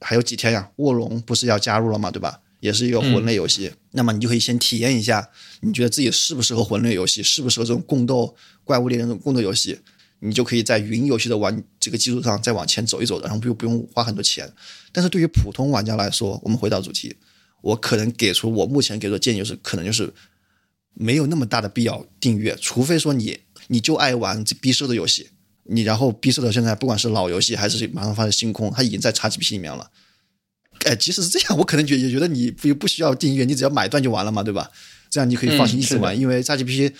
[0.00, 0.68] 还有几天呀？
[0.76, 2.10] 卧龙不是要加入了嘛？
[2.10, 2.40] 对吧？
[2.60, 5.28] 也是一个魂类游戏，那么你就可以先体验一下，
[5.60, 8.34] 你觉得自己适不适合魂类游戏，适不适合这种共斗
[8.64, 9.78] 怪物猎人这种共斗游戏，
[10.24, 14.50] 你就可以在云游戏的玩这个基础上再往前走一走，然后不用不用花很多钱。
[14.90, 17.14] 但是对于普通玩家来说，我们回到主题，
[17.60, 20.12] 我可能给出我目前给出的建议就是，可能就是。
[20.96, 25.28] 没有那么大的必要订阅，除非说你你就爱玩这逼社的游戏，
[25.64, 29.90] 你然后逼社的现在不管是老游戏还是马上发的星空，它已经在 XGP 里面了。
[30.84, 34.70] 哎，即使是这样，我可能觉也觉得你不不需要订阅，你只要买断就完了嘛，对吧？
[35.10, 36.92] 这样你可以放心一直玩，因为 XGP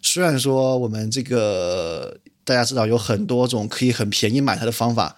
[0.00, 2.18] 虽然说我们这个
[2.48, 5.16] 大家知道有很多种可以很便宜买它的方法。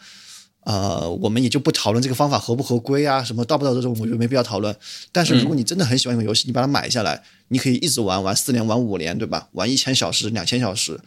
[0.65, 4.75] 呃，我们也就不讨论这个方法合不合规啊，什么到不到这种，我觉得没必要讨论。
[5.11, 9.49] 但是如果你真的很喜欢一个游戏，你把它买下来，你可以一直玩，玩四年，玩五年，对吧？
[9.53, 11.01] 玩一千小时、两千小时，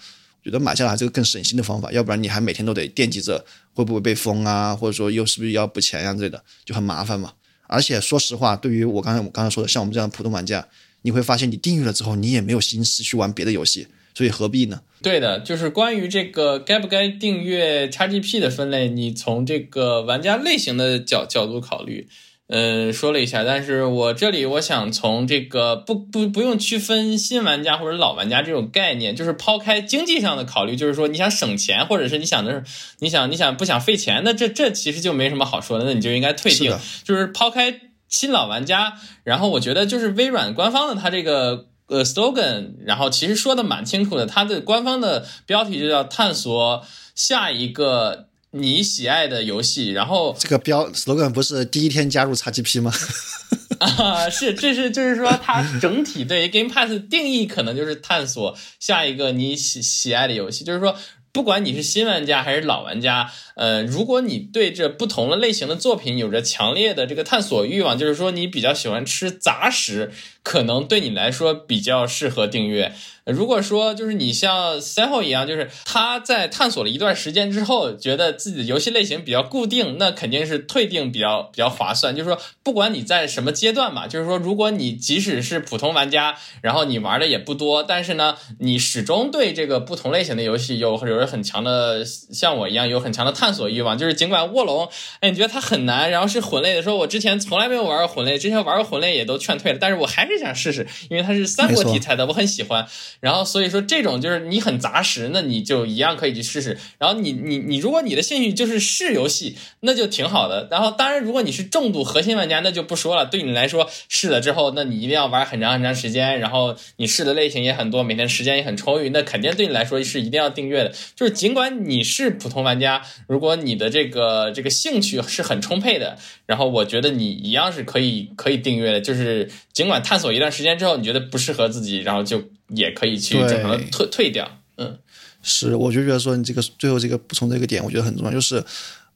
[0.44, 1.92] 觉得买下来这个更省心的方法。
[1.92, 7.34] 要不然你还每天都得惦记着会不会被封啊，或者说又是不是要补钱呀之类的，就很麻烦嘛。
[7.68, 10.68] 而且说实话，对于我刚才我刚才说的，像我们这样普通玩家，
[11.04, 13.88] 你会发现你订阅了之后，你也没有心思去玩别的游戏。
[14.14, 14.82] 所以何必呢？
[15.02, 22.08] 对的，就是关于这个该不该订阅 XGP 的分类，你从这个玩家类型的角角度考虑，
[22.48, 23.44] 嗯，说了一下。
[23.44, 32.64] 但是我这里我想从这个不不不用区分新玩家或者老玩家这种概念，就是抛开经济上的考虑，就是说你想省钱，或者是你想的是
[33.00, 36.74] 你想你想不想费钱，那这这其实就没什么好说的，那你就应该退订。
[37.04, 38.94] 就是抛开新老玩家，
[39.26, 41.73] 然后我觉得就是微软官方的它这个。
[41.88, 49.92] 呃，slogan，然后其实说的蛮清楚的，它的官方的标题就叫探索下一个你喜爱的游戏。
[49.92, 52.92] 然后这个标 slogan 不是第一天加入 XGP 吗？
[53.80, 60.96] 啊，是，这是就是说它整体对于 Game Pass 定义可能就是探索下一个你喜喜爱的游戏，就是说。
[61.34, 70.12] 不管你是新玩家还是老玩家，呃，如果你对这不同的类型的作品有着强烈的这个探索欲望，就是说你比较喜欢吃杂食，
[70.44, 72.94] 可能对你来说比较适合订阅。
[73.26, 82.14] 如果说就是你像 Seho 一样，就是他在探索了一段时间之后，觉得自己的游戏类型比较固定，那肯定是退订比较比较划算。
[82.14, 93.98] 就是说，不管你在什么阶段嘛，就是说，如果你即使是普通玩家，然后你玩的也不多，但是呢，你始终对这个不同类型的游戏有有着很强的，像我一样有很强的探索欲望。
[93.98, 94.90] 就是尽管卧龙，
[95.22, 102.86] 哎，你觉得它很难，然后是魂类的，说我之前从来没有玩过魂类，之前玩过魂类也都劝退了，但是我还是想试试，因为它是三国题材的，我很喜欢。
[103.20, 106.78] 然后，所以说这种就是你很杂食，那你就一样可以去试试。
[106.98, 110.68] 然后你你你，如果你的兴趣就是试游戏，那就挺好的。
[110.70, 113.26] 然后，当然，如果你是重度核心玩家，那就不说了。
[113.26, 116.40] 对你来说，试了之后，那你一定要玩很长很长时间。
[116.40, 120.94] 然后你试的类型也很多，每天时间也很充裕，那肯定对你来说是一定要订阅的。
[121.16, 129.02] 就是尽管你是普通玩家，如果你的这个这个兴趣是很充沛的，然后我觉得你一样是可以可以订阅的。
[129.02, 132.44] 就是尽管探索一段时间之后，你觉得不适合自己，然后就。
[132.70, 134.98] 也可以去正常的退退掉，嗯，
[135.44, 138.64] 是，我就觉得说你这个最后这个补充这个点，我觉得很重要，就是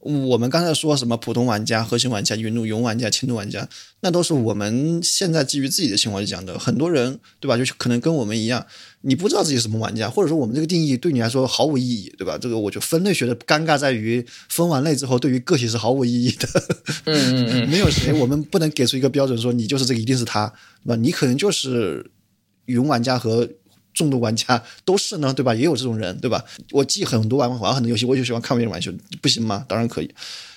[0.00, 3.68] 我们刚才说什么普通玩家、核心玩家、云路云玩家、轻度玩家，
[4.00, 6.56] 那都是我们现在基于自己的情况去讲的。
[6.58, 8.64] 很多人对吧，就是可能跟我们一样，
[9.00, 12.38] 你不知道自己是什么玩家，或者说我们这个定义对你来说毫无意义，对吧？
[12.38, 16.48] 这个我就分类学的尴尬在于分完类之后，对于个体是毫无意义的。
[17.04, 20.46] 嗯嗯嗯，没有谁，我们不能给出一个标准说你就是这个，一定是他，
[20.84, 20.96] 对吧？
[20.96, 22.08] 你可能就是
[22.66, 23.48] 云玩家和
[23.98, 25.52] 重度玩家都是呢，对吧？
[25.52, 26.44] 也有这种人，对吧？
[26.70, 29.66] 我记很多玩玩很多游戏，我就喜欢看别人玩球，不行吗？
[29.68, 30.08] 当然可以。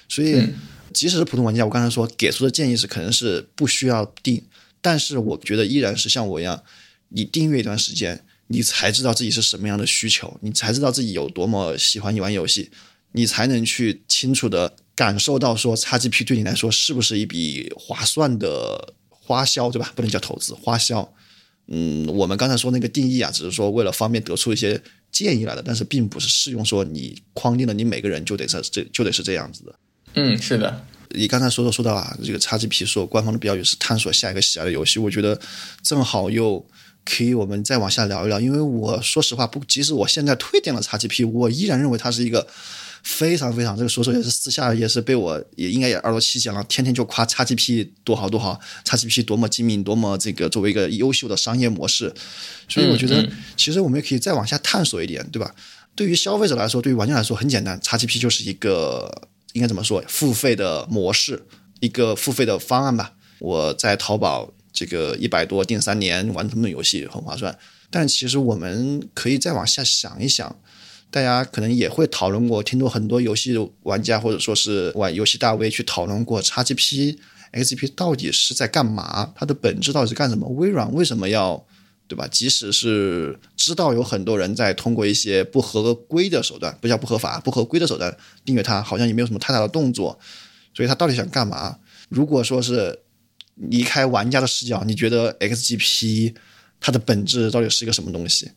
[0.07, 0.47] 所以，
[0.93, 4.43] 即使是普通玩家，我刚才说给出的建议是，可能是不需要定，
[4.79, 6.61] 但是我觉得依然是像我一样，
[7.09, 12.69] 你订阅一段时间，你才知道自己是什么样的需求，你才知道自己有多么喜欢玩游戏，
[13.13, 19.91] 你才能去清楚的感受到说叉 GP 对你来说是不是一笔划算的花销，对吧？
[19.95, 21.11] 不能叫投资，花销。
[21.67, 29.75] 嗯，我们刚才说那个定义啊，只是说为了方便得出一些建议来的，但是并不是适用说你框定了你每个人就得是这就得是这样子的。
[30.15, 30.85] 嗯，是的。
[31.13, 35.39] 你刚才说的说到啊，这个 XGP 说官方的标语是探索下一个喜爱的游戏，我觉得
[35.83, 36.65] 正好又
[37.05, 42.47] 可以我们再往下聊一聊，因为我说实话，不，即使我现在退订了 XGP，我依然认为它是一个。
[43.03, 52.13] 非常非常，这个说说也是私下也是被我也应该也耳朵起讲了，天天就夸 XGP 多好多好，XGP 多么精明，多么这个作为一个优秀的商业模式。
[52.69, 55.53] 所以我觉得，其实我们也可以再往下探索一点，对吧？
[55.95, 61.43] 对于消费者来说，对于玩家来说很简单，XGP 就是一个应该怎么说，付费的模式，
[61.79, 63.13] 一个付费的方案吧。
[63.39, 67.57] 我在淘宝这个一百多订三年玩这么多游戏很划算，
[67.89, 70.55] 但其实我们可以再往下想一想。
[71.11, 77.17] 大家可能也会讨论过，听过很多游戏玩家或者说是玩游戏大 V 去讨论过，XGP、
[77.51, 79.33] XGP 到底是在干嘛？
[79.35, 80.47] 它的本质到底是干什么？
[80.51, 81.63] 微软为什么要，
[82.07, 82.25] 对吧？
[82.27, 90.17] 即使是知道有很多人在通过一些不合规的手段，不叫不合法、不合规的手段订阅它，好像也没有什么太大的动作。
[90.73, 91.77] 所以它到底想干嘛？
[92.07, 92.97] 如果说是
[93.55, 96.33] 离开玩家的视角，你觉得 XGP
[96.79, 98.49] 它的本质到底是一个什么东西？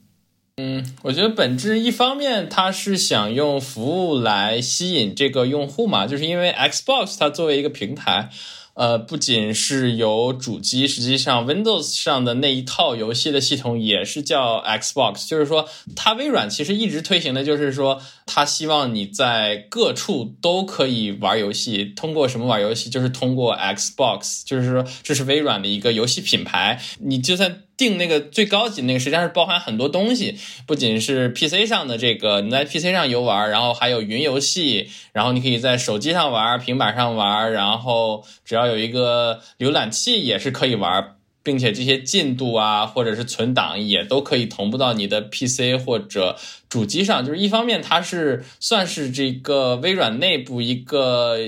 [0.57, 8.31] 嗯，我觉得本质一方面，它是想用服务来吸引这个用户嘛，就是因为 Xbox 它作为一个平台。
[8.75, 21.85] 呃，不仅是有主机，实际上 Windows 上的那一套游戏的系统也是叫 Xbox，就是说，它微软其实一直推行的就是说，它希望你在各处都可以玩游戏。
[21.85, 22.91] 通过什么玩游戏？
[22.91, 26.81] 就是通过 Xbox，就是说，这是微软的一个游戏品牌。
[26.99, 46.37] 你就算定那个最高级那个，实际上是包含很多东西，不仅是 PC 上的这个你在 PC 上游玩，然后还有云游戏，然后你可以在手机上玩、平板上玩，然后只要有一个浏览器也是可以玩，并且这些进度啊，或者是存档也都可以同步到你的 PC 或者
[46.69, 47.25] 主机上。
[47.27, 51.39] 就是一方面，它是算是这个微软内部一个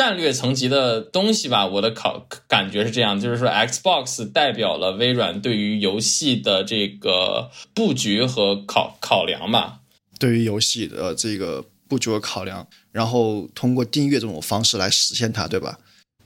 [0.00, 1.66] 战略层级的东西吧。
[1.66, 9.80] 我的考感觉是这样，就是说 Xbox 代表了微软对于游戏的这个布局和考考量吧。
[10.18, 15.78] 对于游戏的这个布局和考量，然后通过订阅这种方式来实现它，对吧？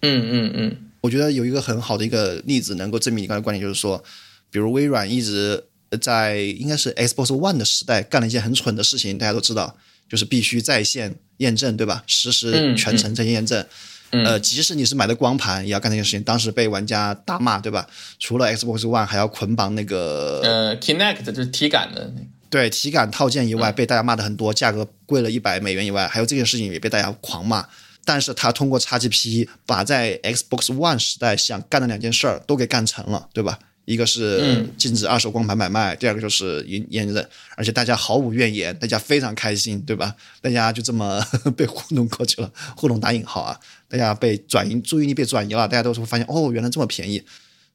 [0.03, 4.05] 嗯嗯嗯，我觉得有一个很好的一个例子能够证明你刚才观点，就是说，
[4.53, 5.65] 比如微软一直
[6.01, 9.77] 在应该是 Xbox One 的时代干了一件很蠢的事情，大家都知道，
[10.15, 12.05] 就是必须在线验证，对吧？
[12.07, 13.67] 实时全程在线验证，
[14.13, 16.23] 呃，即使你是买的光盘，也要干这件事情。
[16.23, 17.85] 当时被玩家大骂，对吧？
[18.21, 22.27] 除了 Xbox One，还要捆绑那个呃 Kinect，就是体感的那个。
[22.49, 27.67] 对体感套件以外，被大家骂的很多，价格贵了一百美元以外，还有这件事情也被大家狂骂。
[28.05, 33.59] 但是他通过 XGP 把在 Xbox One 时代想干的两件事儿都给干成了，对吧？
[33.85, 37.27] 一个是禁止二手光盘买卖，第二个就是验验证，
[37.57, 40.15] 而且大家毫无怨言，大家非常开心，对吧？
[40.41, 41.23] 大家就这么
[41.57, 43.59] 被糊弄过去了，糊弄打引号啊，
[43.89, 47.23] 大家被转移注意力被转移了，大家都会发现哦，原来这么便宜。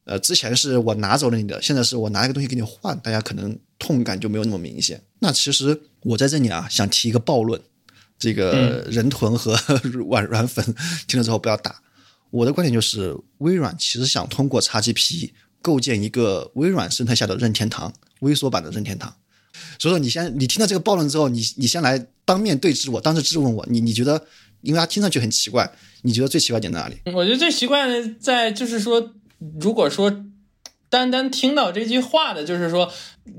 [0.04, 5.00] 呃，之前是我拿走了你的，现在是我拿一个东西给你换，大家可能痛感就没有那么明显。
[5.20, 7.60] 那其实我在这里啊，想提一个暴论，
[8.18, 9.56] 这个人臀和
[10.08, 10.64] 软软粉
[11.06, 11.80] 听了之后不要打。
[12.30, 15.30] 我的观点就是，微软其实想通过 XGP。
[15.62, 19.14] 构建一个微软生态下的任天堂，微缩版的任天堂。
[19.78, 24.24] 所以说，你先你听到这个暴论之后，你你先来当面对质我，当时质问我，你你觉得，
[24.62, 25.70] 因为它听上去很奇怪，
[26.02, 26.96] 你觉得最奇怪点在哪里？
[27.12, 29.12] 我觉得最奇怪的在就是说，
[29.60, 30.24] 如果说。
[30.92, 32.92] 单单听到这句话的，就是说，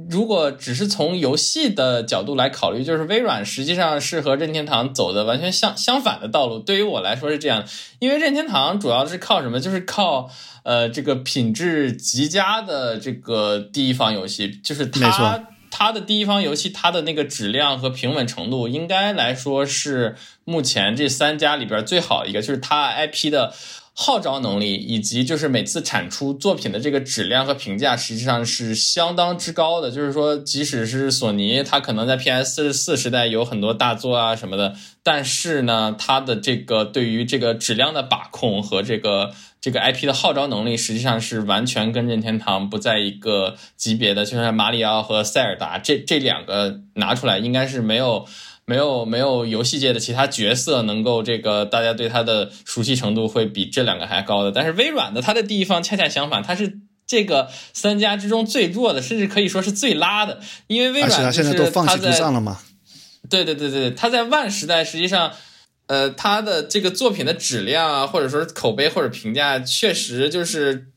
[0.09, 6.59] 如果只是从游戏的角度来考虑，就是微软实际上是和任天堂走的完全相相反的道路。
[6.59, 7.65] 对于我来说是这样，
[7.99, 9.59] 因为任天堂主要是靠什么？
[9.59, 10.29] 就是靠
[10.63, 23.53] 呃这个品质极佳的这个第一方游戏，就是它它的第一方游戏，它的那个质量和平稳程度，应该来说是目前这三家里边最好的一个，就是它 IP 的。
[23.93, 29.91] 号召能力以及就是每次产出作品的这个质量和评价，实际上是相当之高的。
[29.91, 44.23] 就是说，即使是索尼，它可能在 PS 四时代有很多大作啊什么的，但是呢，它的这个对于这个质量的把控和这个这个 IP 的号召能力，实际上是完全跟任天堂不在一个级别的。
[44.23, 48.25] 就像马里奥和塞尔达这这两个拿出来，应该是没有。
[48.71, 62.61] 没有没有游戏界的其他角色能够这个大家对他的熟悉程度会比这两个还高的，但是微软的它的地方恰恰相反，它是这个三家之中最弱的，甚至可以说是最拉的，因为微软现在都放弃独占了吗？
[63.29, 65.33] 对对对对，它在万时代实际上，
[65.87, 70.87] 呃，它的这个作品的质量啊，或者说口碑或者评价，确实就是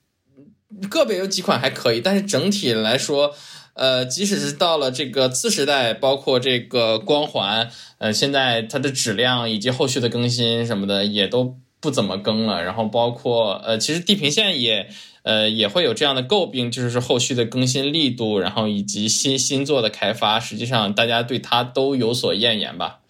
[0.89, 3.35] 个别有几款还可以，但是整体来说。
[3.75, 12.63] 呃，即使是到了这个次时代，包括这个光环，呃，现在它的质量以及后续的更新什么的也都不怎么更了。
[12.63, 14.89] 然后包括呃，其实地平线也
[15.23, 23.01] 呃也会有这样的诟病，就是后续的更新力度，然后以及新新作的开发，实际上大家对它都有所厌言吧。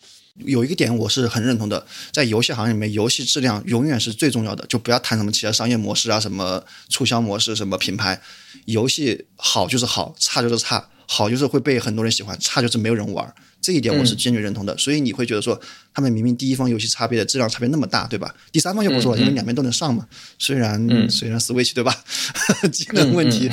[0.43, 8.21] 有一个点我是很认同的，在游戏行业里面，游戏质量永远是最重要的，就不要谈什么其他商业模式啊，什么促销模式，什么品牌。
[8.65, 13.33] 游戏好就是好，差就是差，好就是会被很多人喜欢，差就是没有人玩。
[13.61, 14.77] 这一点我是坚决认同的。
[14.77, 15.59] 所以你会觉得说，
[15.95, 18.35] 他们明明第一方游戏差别的质量差别那么大，对吧？
[18.51, 20.05] 第三方就不说了，因为两边都能上嘛。
[20.39, 22.05] 虽然虽然 Switch 对吧，
[22.73, 23.49] 机能问题。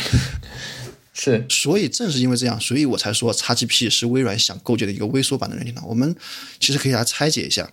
[1.14, 5.86] 是，所以正是因为这样，所以我才说 XGP 是微软想构建的一个微缩版的任天堂。
[5.88, 6.16] 我们
[6.59, 7.72] 其实可以来拆解一下，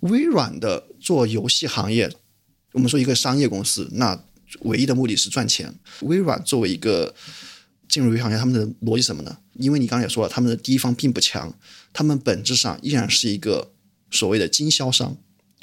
[0.00, 2.12] 微软的做游戏行业，
[2.72, 4.20] 我们说一个商业公司，那
[4.62, 5.72] 唯一的目的是赚钱。
[6.00, 7.14] 微软作为一个
[7.88, 9.38] 进入游戏行业，他们的逻辑什么呢？
[9.54, 11.56] 因为你刚才也说了，他们的第一方并不强，
[11.92, 13.72] 他们本质上依然是一个
[14.10, 15.16] 所谓的经销商。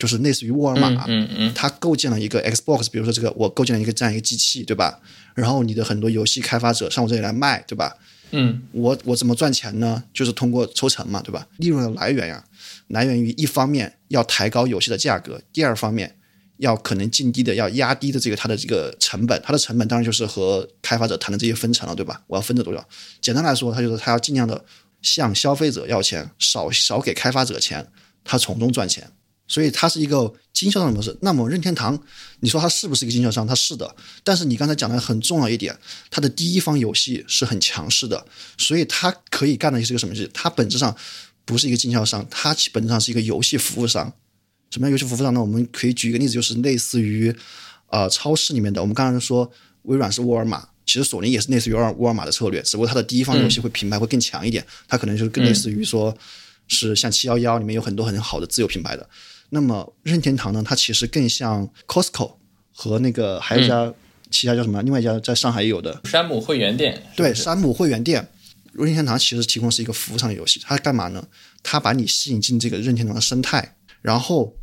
[0.04, 5.00] 就是类似于沃尔玛，嗯嗯，它构建了一个 Xbox，比如说这个我构建了一个这样一个机器，对吧？
[5.34, 7.96] 然后你的很多游戏开发者上我这里来卖，对吧？
[8.32, 10.04] 嗯，我我怎么赚钱呢？
[10.14, 11.48] 就是通过抽成嘛，对吧？
[11.56, 12.44] 利润的来源呀，
[12.88, 16.14] 来源于一方面要抬高游戏的价格，第二方面
[16.58, 22.22] 要可能尽低的要压低的这个它的这个成本，它的成本当然就是和开发者谈的这些分成了，对吧？
[22.28, 22.86] 我要分这多少？
[23.22, 24.66] 简单来说，它就是它要尽量的
[25.02, 27.88] 向消费者要钱，少少给开发者钱，
[28.26, 29.10] 它从中赚钱。
[29.54, 31.16] 所以它是一个经销商的模式。
[31.22, 32.02] 那么任天堂，
[32.40, 33.46] 你说它是不是一个经销商？
[33.46, 33.96] 它是的。
[34.24, 35.78] 但是你刚才讲的很重要一点，
[36.10, 38.26] 它的第一方游戏是很强势的，
[38.58, 40.28] 所以它可以干的是一个什么事？
[40.34, 40.96] 它本质上
[41.46, 44.12] 不是一个经销商，它本质上是一个游戏服务商。
[44.72, 45.40] 什么样游戏服务商呢？
[45.40, 47.32] 我们可以举一个例子，就是类似于
[47.92, 48.82] 呃超市里面的。
[48.82, 49.52] 我们刚才说
[49.84, 56.18] 微软是沃尔玛，其实索尼也是类似于沃沃尔玛的策略，只不过它的第一方游戏会品牌会更强一点，它可能就是更类似于说
[56.68, 59.08] 是像七幺幺里面有很多很好的自有品牌的。
[59.56, 60.64] 那么任天堂呢？
[60.66, 62.38] 它其实更像 Costco
[62.72, 63.94] 和那个还有一家
[64.32, 64.82] 其他叫什么？
[64.82, 67.04] 另外一家在上海也有的山姆会员店。
[67.16, 68.28] 对，山姆会员店。
[68.72, 71.24] 任天堂其实提供是一个服务上的游戏，它干嘛呢？
[71.62, 74.58] 它把你吸引进这个任天堂的生态，然后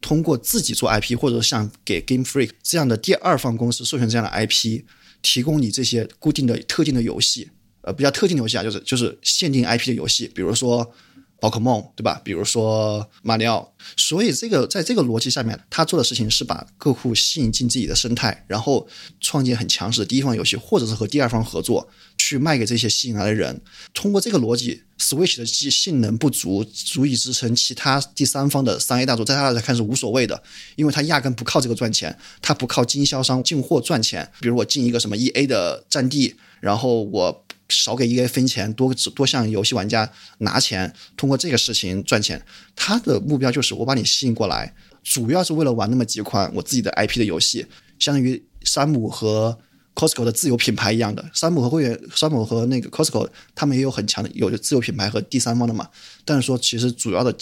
[0.00, 4.84] 通过自己做 IP，或者像给 Game Freak 这样的第二方公司授权这样的 IP，
[5.20, 10.94] 提供你这些固定的特定的游戏，呃，比较特定的游戏啊，就是就是限定 IP 的游戏，比如说。
[11.40, 12.20] 宝可梦，对吧？
[12.24, 18.86] 比如说马里奥，所以这个在这个逻辑下面，他做的事情是把客户吸引进自己的生态，然后
[19.20, 23.60] 创建很强势的第一方游戏，或者是和第二方合作去卖给这些吸引来的人。
[23.94, 30.42] 通过这个逻辑，Switch 的机性能不足，足以支撑其他第三方的三 A 大作，在他来看是无所谓的，
[30.74, 34.28] 因为他压根不靠这个赚钱，他不靠经销商进货赚钱。
[34.40, 37.44] 比如我进一个什么 EA 的战地，然后我。
[37.68, 42.42] 少给一 A 分钱，多多向游戏玩家拿钱，通过这个事情赚钱。
[42.74, 47.66] 他的目标就是我把你吸引过来，主要是为了玩那么几款我自己的 IP 的游戏，
[47.98, 49.58] 相当于山姆和
[49.94, 51.30] Costco 的自有品牌一样的。
[51.34, 55.88] 山姆和会员，山姆和那个 Costco，他们也有很强的有自有品牌和第三方的嘛。
[56.24, 57.34] 但是说其实主要的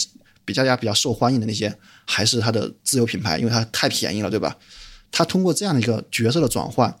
[0.43, 1.73] 比大家比较受欢迎的那些
[2.05, 4.57] 还是他的自有品牌，因为它太便宜了，对吧？
[5.09, 6.93] 他通过这样的一个角色的转换。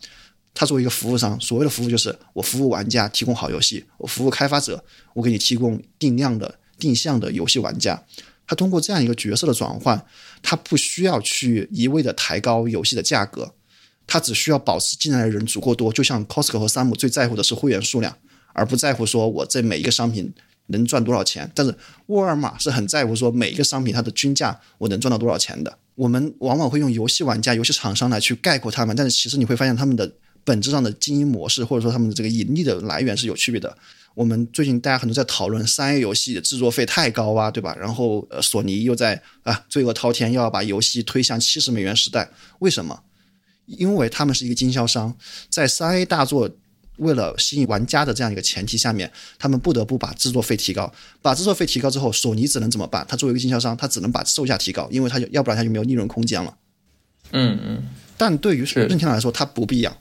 [0.53, 4.83] 他作为一个服务商，所谓的服务就是我服务玩家，提供好游戏；我服务开发者，
[5.13, 8.03] 我给你提供定量的、定向的游戏玩家。
[8.47, 10.03] 他通过这样一个角色的转换，
[10.41, 13.53] 他不需要去一味的抬高游戏的价格，
[14.07, 15.93] 他只需要保持进来的人足够多。
[15.93, 18.17] 就像 Costco 和山姆最在乎的是会员数量，
[18.53, 20.33] 而不在乎说我这每一个商品
[20.67, 21.51] 能赚多少钱。
[21.53, 21.75] 但是
[22.07, 25.77] 沃尔玛是很在乎说每一个商品它的均价我能赚到多少钱的。
[25.95, 30.11] 我们往往会用游戏玩家、游戏厂商来去概括他们，但是其实你会发现他们的。
[30.47, 33.77] 本质上的经营模式，或者说他们的这个盈利的来源是有区别的。
[34.15, 37.75] 我们最近大家很多在讨论三 A 游戏的制作费太高啊，对吧？
[37.77, 42.29] 然后呃，索尼又在啊罪恶滔天，又要把游戏推向七十美元时代。
[42.59, 43.03] 为什么？
[43.65, 45.13] 因为他们是一个经销商，
[45.49, 46.49] 在三 A 大作
[46.99, 50.89] 为了吸引玩家的这样一个前提下面，他们不得不把制作费提高。
[51.21, 53.05] 把制作费提高之后，索尼只能怎么办？
[53.09, 56.57] 他作为一个经销商，他只能把售价提高，因为他就要不然他就没有利润空间了。
[57.33, 57.83] 嗯嗯。
[58.15, 59.95] 但对于任天堂来说，他不必要。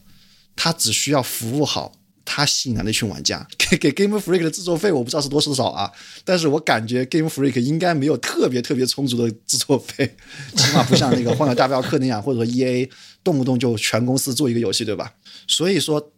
[0.57, 1.93] 他只需要服务好
[2.25, 5.89] 他吸引来的一群玩家， 给给 Game Freak 的制作费我不知道是多是少啊，
[6.25, 10.17] 但是我感觉 Game Freak 应该没有特别特别充足的制作费，
[10.57, 12.91] 起码不像那个《荒野大镖客》那样，或者说 EA
[13.23, 15.13] 动不动就全公司做一个游戏，对吧？
[15.47, 16.13] 所以说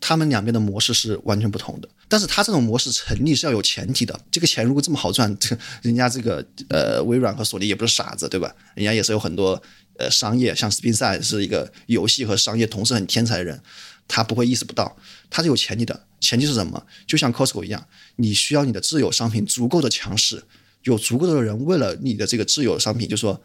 [0.00, 1.88] 他们两边的模式是完全不同的。
[2.08, 8.52] 但是他这种模式成立是要有前提的，这个钱如果这么好赚，这人家这个呃微软和索尼也不是傻子，对吧？
[8.74, 9.60] 人家也是有很多。
[9.98, 13.60] 呃，商业像斯宾塞是一个游戏和商业同时很天才的人，
[14.08, 14.96] 他不会意识不到，
[15.30, 16.06] 他是有前提的。
[16.20, 16.86] 前提是什么？
[17.06, 17.86] 就像 Costco 一样，
[18.16, 20.42] 你需要你的自有商品足够的强势，
[20.84, 23.42] 有足够的人为了你的这个自有商品，就说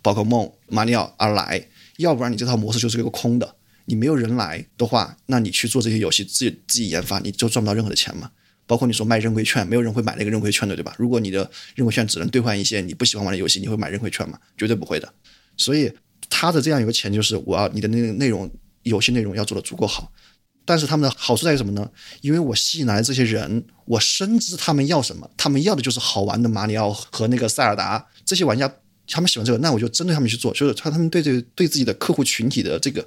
[0.00, 3.56] 宝可梦、马里奥而来，要不然你这套模式就是一个空的。
[3.86, 8.30] 你没有人来的话，那你去做这些游戏，自己自己研发，你就赚不到任何的钱嘛。
[8.66, 10.94] 包括你说卖认亏券，没有人会买那个认亏券的，对吧？
[10.96, 14.38] 如果你的认亏券只能兑换一些你不喜欢玩的游戏，你会买认亏券吗？
[14.56, 15.12] 绝对不会的。
[15.56, 15.92] 所以
[16.28, 18.50] 他的这样一个钱就是我要你的那内容
[18.82, 20.12] 游戏内容要做的足够好，
[20.64, 21.88] 但是他们的好处在于什么呢？
[22.20, 28.70] 因为我吸引来这些人，我深知他们要什么，他们要的就是好玩的马里奥和那个塞尔达这些玩家，
[29.06, 33.06] 他们喜欢这个，那我就针对他们去做，就是他他们对这对自己的客户群体的这个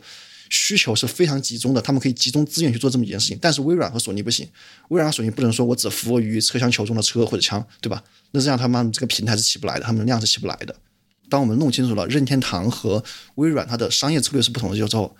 [0.50, 3.38] 需求是非常集中的，他们可以集中资源去做这么一件事情。
[3.42, 4.48] 但是微软和索尼不行，
[4.90, 8.02] 微软和索尼不能说我只服务于车厢球中的车或者枪，对吧？
[8.32, 10.76] 那这样他们这个平台是起不来的，他们的量是起不来的。
[11.30, 13.04] 当我们弄清楚了任天堂和
[13.36, 15.16] 微软它的商业策略是不同的之后，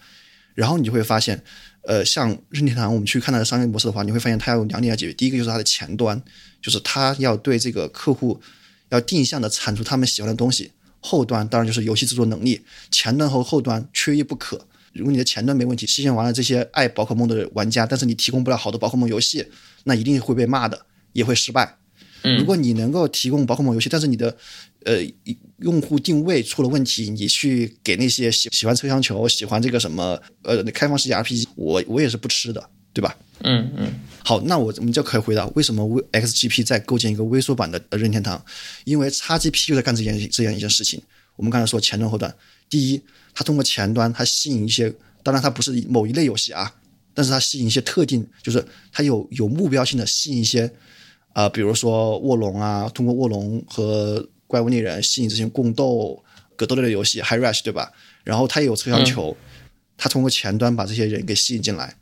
[0.54, 1.44] 然后你就会发现，
[1.84, 5.14] 呃，像任天堂，我们去看它的商业模式的话，你会发现它要有两点要解决。
[5.14, 6.22] 第一个就是它的前端，
[6.62, 8.42] 就是它要对这个客户
[8.90, 14.68] 要定向的产出他们喜欢的东西；后端当然就是游戏制作能力，前端和后端缺一不可。
[14.94, 19.46] 如果你的前端没问题，吸引完了这些爱宝可梦的玩家，但是你提供不了好的宝可梦游戏，
[19.84, 21.78] 那一定会被骂的，也会失败。
[22.40, 24.36] 如果你能够提供宝可梦游戏，但是你的
[24.88, 24.96] 呃
[25.60, 33.14] 用户定位出了问题，你去给那些喜喜欢车厢球、喜欢这个什么呃开放世界 RPG，我我也是不吃的，对吧？
[33.42, 33.94] 嗯嗯。
[34.24, 38.44] 好，那我我们就可以回答为什么 V XGP 在构建一个微缩版的任天堂？
[38.86, 41.02] 因为 XGP 就在干这件这样一件事情。
[41.36, 42.34] 我们刚才说前端后端，
[42.70, 43.02] 第一，
[43.34, 46.74] 它通过前端它吸引一些，当然它不是某一类游戏啊，
[47.14, 50.72] 但是它吸引一些特定，就是它有有目标性的吸引一些。
[51.34, 56.24] 啊，比如说卧龙啊，通过卧龙和怪物猎人吸引这些共斗、
[56.56, 57.92] 格斗类的游戏，High Rush 对吧？
[58.24, 59.36] 然后它也有车厢球，
[59.98, 61.96] 它通过前端把这些人给吸引进来。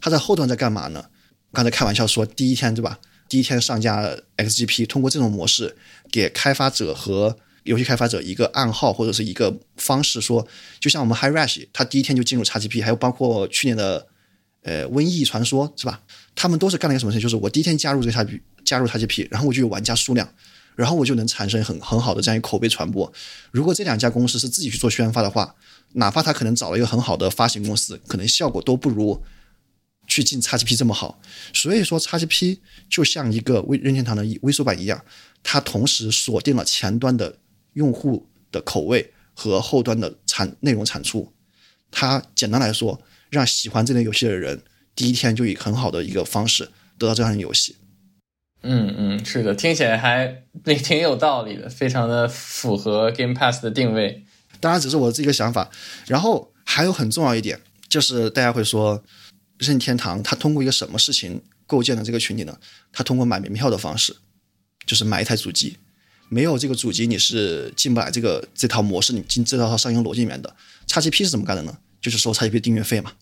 [0.00, 1.06] 它在后端在干嘛呢？
[1.52, 2.98] 刚才开玩笑说第一天对吧？
[3.28, 5.76] 第一天上架 XGP，通过这种模式
[6.10, 10.46] 给开发者和游戏开发者一个暗号或者是一个方式，说
[10.80, 14.06] 就像我们 High Rush，它第一天就进入 XGP，还有包括去年的
[14.62, 16.02] 呃瘟疫传说是吧？
[16.34, 17.22] 他们都是干了一个什么事情？
[17.22, 18.40] 就是我第一天加入这个 XGP。
[18.64, 20.26] 加入 XGP，然后我就有玩家数量，
[20.76, 23.12] 然后我就能产生很很好的这样一个口碑传播。
[23.50, 25.54] 如果这两家公司是自己去做宣发的话，
[25.92, 29.22] 哪怕他可能找了一个很好的发行公司，可能效果都不如
[30.06, 31.20] 去进 XGP 这么好。
[31.52, 32.58] 所以说，XGP
[32.88, 35.04] 就像一个微任天堂的微缩版一样，
[35.42, 37.38] 它同时锁定了前端的
[37.74, 41.32] 用户的口味和后端的产内容产出。
[41.90, 43.00] 它简单来说，
[43.30, 44.62] 让喜欢这类游戏的人
[44.96, 46.68] 第一天就以很好的一个方式
[46.98, 47.76] 得到这样的游戏。
[48.64, 50.42] 嗯嗯，是的，听起来还
[50.82, 54.24] 挺有道理的，非常的符合 Game Pass 的定位。
[54.58, 55.70] 当然，只是我自己的想法。
[56.06, 59.04] 然后还有很重要一点，就是大家会说，
[59.58, 62.58] 任天堂它通过一个什么事情构建了这个群体呢？
[62.90, 64.16] 它通过买门票的方式，
[64.86, 65.76] 就是买一台主机。
[66.30, 70.56] 没有这个主机，你是进不来这个这套模式，你进这套商业逻辑里面的。
[70.88, 71.76] XGP 是怎么干的呢？
[72.00, 73.12] 就是收 XGP 订阅费嘛，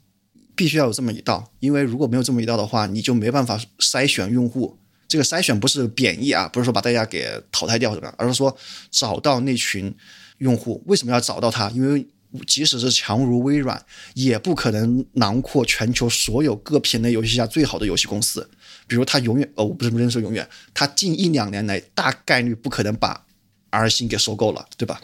[0.55, 1.51] 必须要有这么一道。
[1.59, 4.79] 因为如果没有这么一道的话，你就没办法筛选用户。
[5.13, 8.57] 这个筛选不是贬义啊，不是说把大家给淘汰掉怎么样，而是说
[8.91, 9.95] 找到那群
[10.39, 10.83] 用户。
[10.87, 11.69] 为什么要找到他？
[11.73, 12.07] 因为
[12.47, 13.85] 即使是强如微软，
[14.15, 18.49] 也不可能囊括全球所有各品类游戏下最好的游戏公司。
[18.87, 23.27] 比如他永远，哦，不是不是说永远，他近一两年来大概率不可能把
[23.69, 24.99] R 星给收购了，对吧？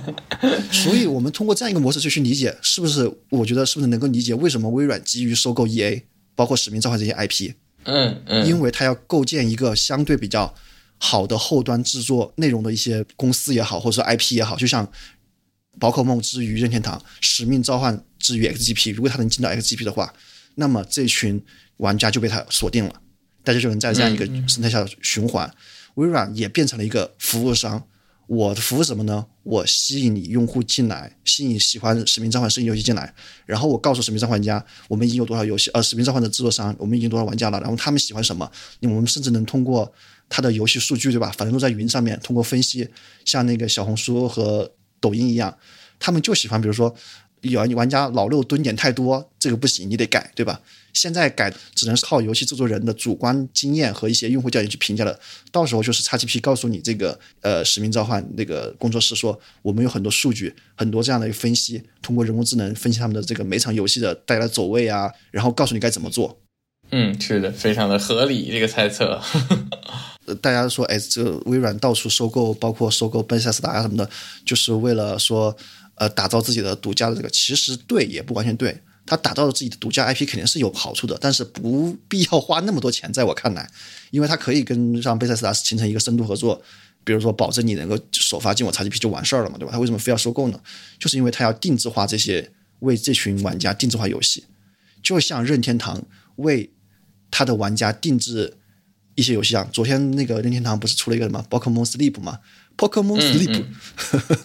[0.70, 3.10] 所以我们通过这样一个模式就去理解，是不是？
[3.30, 6.02] 我觉得是不是能够理解为什么微软急于收购 EA，
[6.34, 7.52] 包括使命召唤这些 IP？
[7.84, 10.54] 嗯嗯，因为它要构建一个相对比较
[10.98, 14.86] 好的后端制作内容的一些公司也好，或者说 IP 也好，就像
[15.78, 20.12] 宝可梦之于任天堂，使命召唤之于 XGP，如果它能进到 XGP 的话，
[20.56, 21.42] 那么这群
[21.78, 22.94] 玩家就被它锁定了，
[23.42, 25.50] 大家就能在这样一个生态下循环。
[25.94, 27.82] 微软也变成了一个服务商。
[28.30, 29.26] 我的服务什么呢？
[29.42, 33.12] 我吸引你用户进来，吸引喜欢《使命召唤》摄影游戏进来，
[33.44, 38.48] 然后我告诉《使命召唤》家，我们已经有多少游戏，呃，《使命召唤》的制作商，我们已经多少玩家了，然后他们喜欢什么，
[38.82, 39.92] 我们甚至能通过
[40.28, 41.34] 他的游戏数据，对吧？
[41.36, 42.88] 反正都在云上面，通过分析，
[43.24, 44.70] 像那个小红书和
[45.00, 45.58] 抖音一样，
[45.98, 46.94] 他们就喜欢，比如说。
[47.42, 50.60] 有玩家老六蹲点太多，这个不行，你得改，对吧？
[50.92, 55.18] 现在改只能靠游戏制作人的主观经验和一些用户调研去评价了。
[55.52, 66.40] 到时候就是 XGP 告诉你这个呃使命召唤那个工作室说，我们有很多数据，很多这样的一个分析，通过人工智能分析他们的这个每场游戏的带来走位啊，然后告诉你该怎么做。
[66.90, 69.20] 嗯，是的，非常的合理这个猜测。
[70.40, 74.08] 大家说，哎，这微软到处收购，包括收购贝塞斯达啊什么的，
[74.44, 75.56] 就是为了说。
[75.96, 78.80] 呃，打造自己的独家的这个，其实对也不完全对。
[79.10, 83.12] 他打造了自己的独家 IP，肯定是有好处的，但是不必要花那么多钱。
[83.12, 83.68] 在我看来，
[84.12, 86.62] 因为他可以跟让贝塞斯达形成一个深度合作，
[87.02, 89.72] 比如说保证你能够首发进我 XGP 就完事儿了嘛，对吧？
[89.72, 90.60] 他为什么非要收购呢？
[90.96, 94.44] 就是因为他要定制化这些，为这群玩家定制化游戏，
[95.02, 96.00] 就像任天堂
[96.36, 96.70] 为
[97.32, 98.58] 他的玩家定制
[99.16, 99.68] 一些游戏啊。
[99.72, 102.38] 昨天那个任天堂不是出了一个什么宝可梦 Sleep 吗
[102.80, 103.62] ？Pokemon Sleep，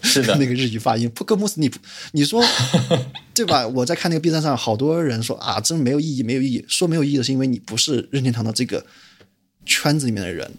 [0.04, 1.72] 是的， 那个日语发音 Pokemon Sleep，
[2.12, 2.44] 你说
[3.34, 3.66] 对吧？
[3.66, 6.66] 我在看那个 B 站上，好多人说啊，真没有意义，没有意义。
[6.68, 8.86] 说没有意义的是因为你不是任天堂的这个
[9.66, 10.52] 圈子里面的人，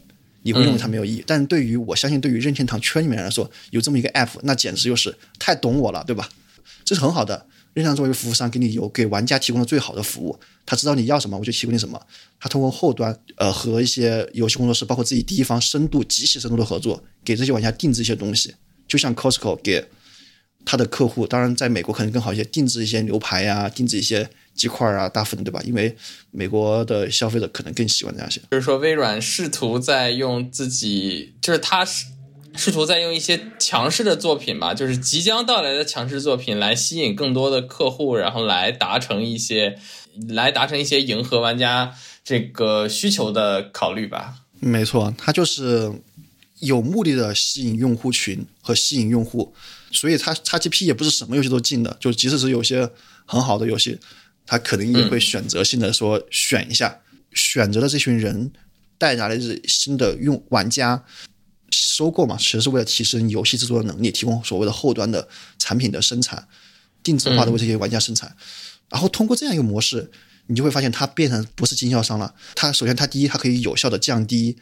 [0.42, 1.22] 你会认为它没有意义。
[1.26, 6.30] 但对于我相信，对于任天堂圈里面来说，有这么一个 App，那简直就是太懂我了，对吧？
[6.82, 7.46] 这是很好的。
[7.76, 10.40] 任天堂作为服务商，给你有给玩家提供了最好的服务。
[10.64, 12.00] 他知道你要什么，我就提供你什么。
[12.40, 18.54] 他通过后端，呃，和一些游戏工作室，包括自己第一方深度、极其深度的合作，给这些玩家定制一些东西。
[18.88, 19.84] 就像 Costco 给
[20.64, 25.60] 他的客户，当然在美国可能更好一些，定制一些牛排呀，定制一些鸡块啊、大份，对吧？
[25.62, 25.94] 因为
[26.30, 28.40] 美国的消费者可能更喜欢这样些。
[28.52, 32.06] 就是说，微软试图在用自己，就是他是。
[32.56, 39.78] 试图在用一些强势的作品吧，就是即将到来的强势作品来吸引更多的客户，然后来达成一些，
[40.28, 41.94] 来达成一些迎合玩家
[42.24, 44.42] 这个需求的考虑吧。
[44.58, 45.92] 没错，它就是
[46.60, 49.54] 有目的的吸引用户群和吸引用户，
[49.92, 52.90] 所以它 XGP 也不是什么游戏都进的，就即使是有些
[53.26, 53.98] 很好的游戏，
[54.46, 57.00] 它可能也会选择性的说选一下，
[57.32, 58.50] 选择了这群人
[58.96, 61.04] 带来的是新的用玩家。
[61.76, 66.48] 收购嘛，其实是为了提升游戏制作的能力，提供所谓的后端的产品的生产，
[67.02, 68.34] 定制化的为这些玩家生产。
[68.88, 70.10] 然后通过这样一个模式，
[70.46, 72.34] 你就会发现它变成不是经销商了。
[72.54, 74.56] 它首先，它第一，它可以有效的降低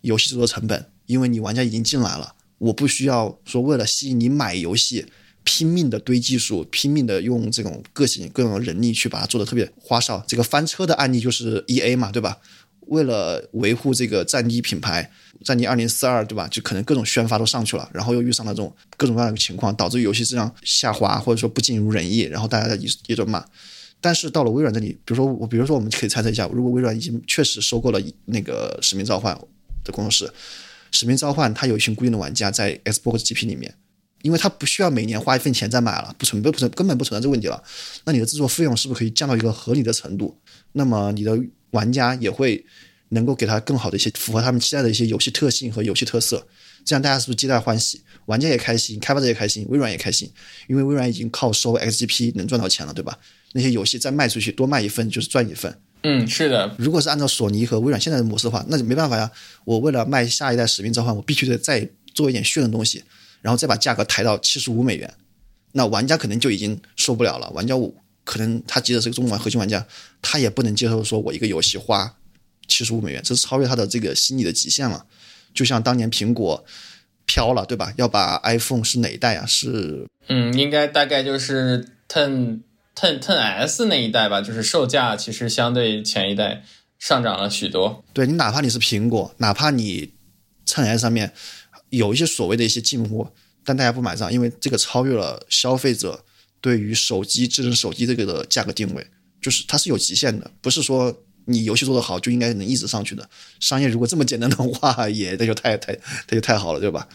[0.00, 5.06] 游戏制作成本，因为你玩家已经进来了，我不需要说为了吸引你买游戏，
[5.42, 10.24] 拼命的堆技术，拼命的用这种个性各种人力去把它做的特别花哨。
[10.26, 12.38] 这个翻车的案例就是 E A 嘛，对吧？
[12.86, 15.10] 为了维护这个战地品牌，
[15.44, 16.48] 战地二零四二，对吧？
[16.48, 23.44] 就可能各种宣发都上去了，然后又遇上了这种各种各样的情况，导致游戏质量下滑，或者说不尽如人意，然后大家一一顿骂。
[24.00, 29.36] 但是到了微软这里，比如说我，比如说我们可以猜测一下，如果微软已经确实收购了那个使命召唤
[29.82, 30.30] 的工作室，
[30.92, 33.74] 使命召唤它有一群固定的玩家在 Xbox GP 里面，
[34.22, 37.60] 因为它不需要每年花一份钱再买了，不存不不存根本不存在这个问题了。
[38.04, 40.36] 那你的制作费用是不是可以降到一个合理的程度？
[40.72, 41.36] 那么你的
[41.76, 42.64] 玩家也会
[43.10, 46.46] 能够给他更好的一些符合他们期待的一些游戏特性和游戏特色，
[46.84, 48.00] 这样大家是不是皆大欢喜？
[48.24, 50.28] 玩家也开心，开发者也开心，微软也开心，
[50.66, 53.18] 因为微软已经靠收 XGP 能赚到钱了，对吧？
[53.52, 55.72] 那些游戏再卖出去多卖一份就是赚一份。
[56.02, 56.74] 嗯，是的。
[56.78, 59.30] 如果是按照索尼和微软现在的模式的话，那就没办法呀。
[59.64, 63.02] 我为了卖下一代使命召唤，我必须得再做一点炫的东西，
[63.42, 65.12] 然后再把价格抬到七十五美元，
[65.72, 67.48] 那玩家可能就已经受不了了。
[67.50, 67.76] 玩家
[68.26, 69.86] 可能他即使是个中国核心玩家，
[70.20, 72.14] 他也不能接受说我一个游戏花
[72.68, 75.06] 七十五美元，这是超越他的这个心理的极限了。
[75.54, 76.62] 就像当年苹果
[77.24, 77.94] 飘了，对吧？
[77.96, 79.46] 要把 iPhone 是哪一代啊？
[79.46, 82.60] 是嗯，应该大概就是 Ten。
[82.98, 86.64] Ten Ten S 那一代吧，就是售价其实相对前一代
[86.98, 88.02] 上涨了许多。
[88.14, 90.14] 对你，哪怕你是苹果，哪怕你
[90.66, 91.30] Ten S 上面
[91.90, 93.28] 有一些所谓的一些进步，
[93.66, 96.24] 但大家不买账，因为这个超越了消费者
[96.60, 99.06] 对于手机智能手机这个的价格定位，
[99.40, 103.28] 就是它是有极限的，不是说你游戏做得好就应该能一直上去的。
[103.60, 105.96] 商业如果这么简单的话，也那就太太
[106.28, 107.06] 那就太好了，对吧？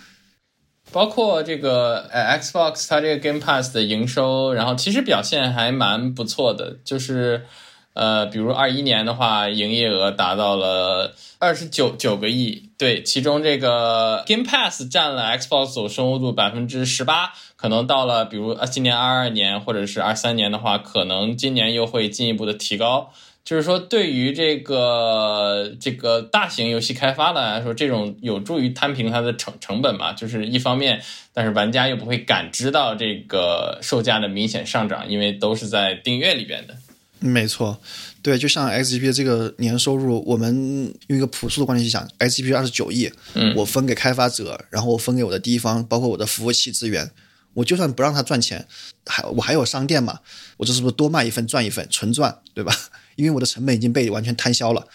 [0.92, 6.80] 包括这个，Xbox 它这个 Game Pass 的营收，然后其实表现还蛮不错的。
[6.84, 7.46] 就是
[7.94, 23.12] 呃，比如二一年的话，营业额达到了二十九九个亿，对，其中这个 Game Pass 占了 Xbox 总收入度百分之十八，可能到了比如啊今年二二年或者是二三年的话，可能今年又会进一步的提高。
[23.44, 30.14] 就是说，对于这个这个大型游戏开发的来说，这种有助于摊平它的成成本嘛。
[30.14, 31.02] 就是一方面，
[31.34, 36.76] 但是玩家又不会感知到这个售价的明显上涨，因为都是在订阅里边的。
[37.24, 37.80] 没错，
[38.24, 47.12] 对，就像 XGP 这个年收入，我们用一个朴素的观点去讲，XGP 二十九亿，嗯，我分给开发者，然后我分给我的第一方，包括我的服务器资源，
[47.54, 48.68] 我就算不让他赚钱，
[49.06, 50.20] 还我还有商店嘛，
[50.58, 52.76] 我这是不是多卖一份赚一份，纯赚，对吧？
[53.16, 54.88] 因为我的成本已经被完全摊销了，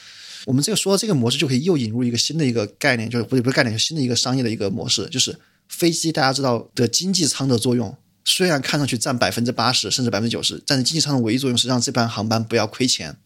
[0.46, 7.96] 我们这个说这个模式就可以又引入一个新的一个概念，就是不是不是概念，就新的一个商业的一个模式，就是飞机大家知道的经济舱的作用，
[8.28, 13.16] 虽然看上去占百分之八十甚至百分之九十，但是经济舱的唯一作用是让这班航班不要亏钱，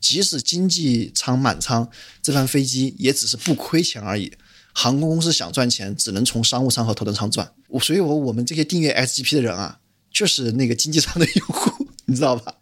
[0.00, 1.88] 即使经济舱满舱，
[2.20, 4.32] 这班飞机也只是不亏钱而已。
[4.74, 7.52] 航空公司想赚钱，只能从商务舱和头等舱赚。
[7.68, 9.78] 我所以，我我们这些订阅 SGP 的人啊，
[10.10, 12.54] 就是那个经济舱的用户，你知道吧？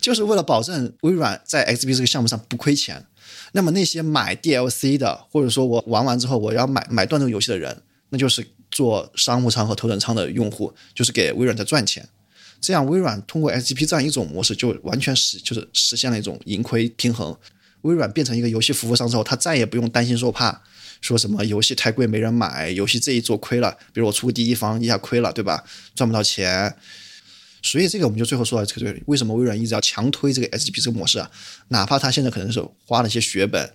[0.00, 3.06] 就是为了保证微软在 XGP 这个项目上不亏钱，
[3.52, 12.06] 那么那些买 DLC 的，或者说我玩完之后我要买买断这个游戏的人，那就是做商务舱和头等舱的用户，就是给微软在赚钱。
[12.60, 17.34] 这样微软通过 S G P 这样一种模式，就完全实就是实现了一种盈亏平衡。
[17.82, 20.62] 微软变成一个游戏服务商之后，他再也不用担心受怕，
[21.02, 25.62] 说什么游戏太贵没人买，游戏这一做亏了，比如我出个第一方一下亏了，对吧？
[25.94, 26.74] 赚不到钱。
[27.62, 31.30] 所以这个我们就最后说到这个，为什么微软一直要强推这个 SGP 这个模式啊？
[31.68, 33.70] 哪怕他现在可能是花了一些血本，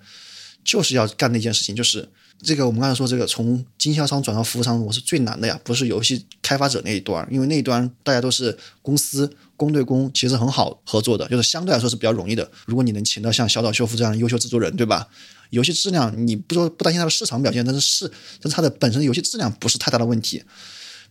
[0.64, 2.10] 就是要干那件事情，就是
[2.42, 12.50] 这个我们刚才说这个从经销商转到服务商模式最难的呀，不是游戏开发者那一端，因为那一端大家都是公司公对公，其实很好合作的，就是相对来说是比较容易的。
[12.66, 15.08] 如果你能请到像小岛秀夫这样的优秀制作人，对吧？
[15.50, 20.44] 游戏质量你不说不担心它的市场表现，但是是但是它的本身游戏质量不是太大的问题。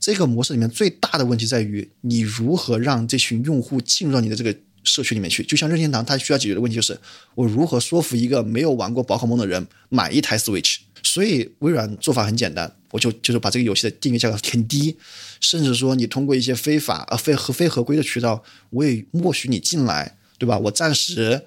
[0.00, 5.42] 这个模式里面最大的问题在于，你如何让这群用户进入到你的这个社区里面去？
[5.42, 6.98] 就像任天堂，它需要解决的问题就是，
[7.34, 10.78] 我如何说服一个没有玩过宝可梦的人买一台 Switch？
[11.02, 14.96] 所以微软做法很简单，我就就是把这个游戏的订阅价格填低，
[15.40, 20.58] 甚至说你通过一些非法呃非合非合规的渠道，我也默许你进来，对吧？
[20.58, 21.42] 我暂时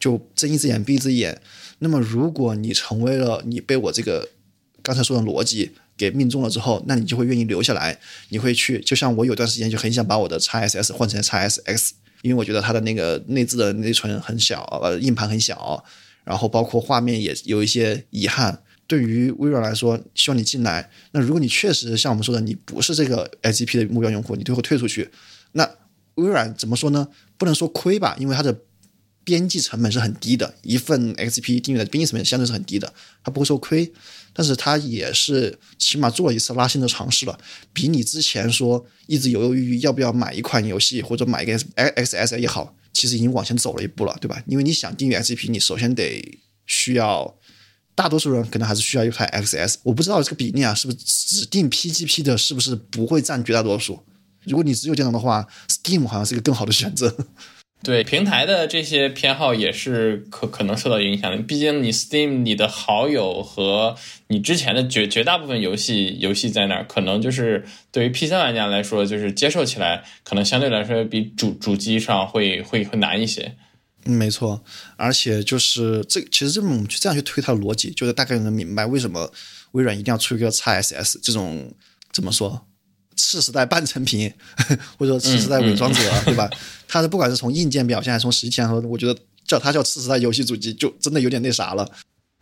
[0.00, 1.40] 就睁一只眼闭一只眼。
[1.78, 4.28] 那么如果你成为了你被我这个
[4.82, 5.72] 刚才说的逻辑。
[5.98, 7.98] 给命中了之后，那你就会愿意留下来。
[8.28, 11.90] 你会去，就像我有段时间就很想把我的 x SS 换成 x SX，
[12.22, 15.82] 因为我觉得它的那个内置的内存很小，呃，硬盘很小，
[16.24, 18.62] 然后包括画面也有一些遗憾。
[18.86, 20.90] 对于微软来说，希望你进来。
[21.12, 25.10] 那如果你确实像我们说的，你不是这个 I G P 的目标用户，你最后退出去。
[25.52, 25.68] 那
[26.14, 27.08] 微软怎么说呢？
[27.36, 28.58] 不能说亏吧，因为它的
[29.28, 32.90] 边际成本是很低的，一份 X P 订阅的边际成本相对是很低的，
[33.22, 33.92] 它不会说亏。
[34.32, 37.38] 但是它也是起码做了一次拉新的尝试了，
[37.74, 44.42] 比你之前说一直犹犹豫豫要不要买一款游戏或者买一个 X X S 也好，其实已经往前走了一步了，对吧？
[44.46, 47.36] 因为你想订阅 X P，你首先得需要，
[47.94, 49.78] 大多数人可能还是需要一台 X S。
[49.82, 54.00] 我不知道这个比例啊，是不是指定 PGP 的，是不是不会占绝大多数？
[54.44, 57.14] 如果你只有电脑的话，Steam 好像是一个更好的选择。
[57.80, 61.38] 对平台的这些偏好也是可可能受到影响的。
[61.38, 73.54] 毕竟你 Steam 你的好友和你之前的绝绝大部分游戏游戏在那儿，可能就是对于 PC 玩家来说，就是接受起来可能相对来说比主主机上会会会难一些。
[74.04, 74.62] 没错，
[74.96, 79.30] 而且就是这其实这么我们去这样去推它的逻辑，就是大概能明白为什么
[79.72, 81.72] 微软一定要出一个 x SS 这种
[82.12, 82.66] 怎么说
[83.18, 84.32] 次时代半成品，
[84.96, 86.48] 或者说次时代伪装者，对吧？
[86.86, 91.90] 它的不管是从硬件表现还是从实际上，我觉得叫它叫次时代游戏主机，就真的有点那啥了。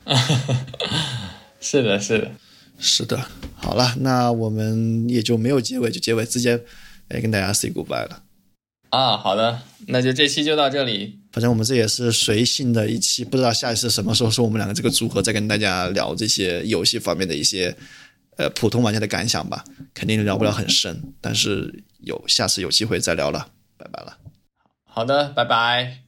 [1.61, 2.31] 是的，是的，
[2.79, 3.27] 是的。
[3.55, 6.63] 好了，那我们也就没有结尾，就结尾直接
[7.09, 8.23] 哎跟大家 say goodbye 了。
[8.91, 11.19] 啊，好的，那就这期就到这里。
[11.33, 17.77] 反正我们这也是随性的一期，不知道下一次什么时候是我们两个这个组合再跟大家聊这些游戏方面的一些
[18.37, 19.65] 呃普通玩家的感想吧。
[19.95, 24.19] 肯定聊不了很深，但是有下次有机会再聊了，拜拜了。
[24.85, 26.06] 好的，拜拜。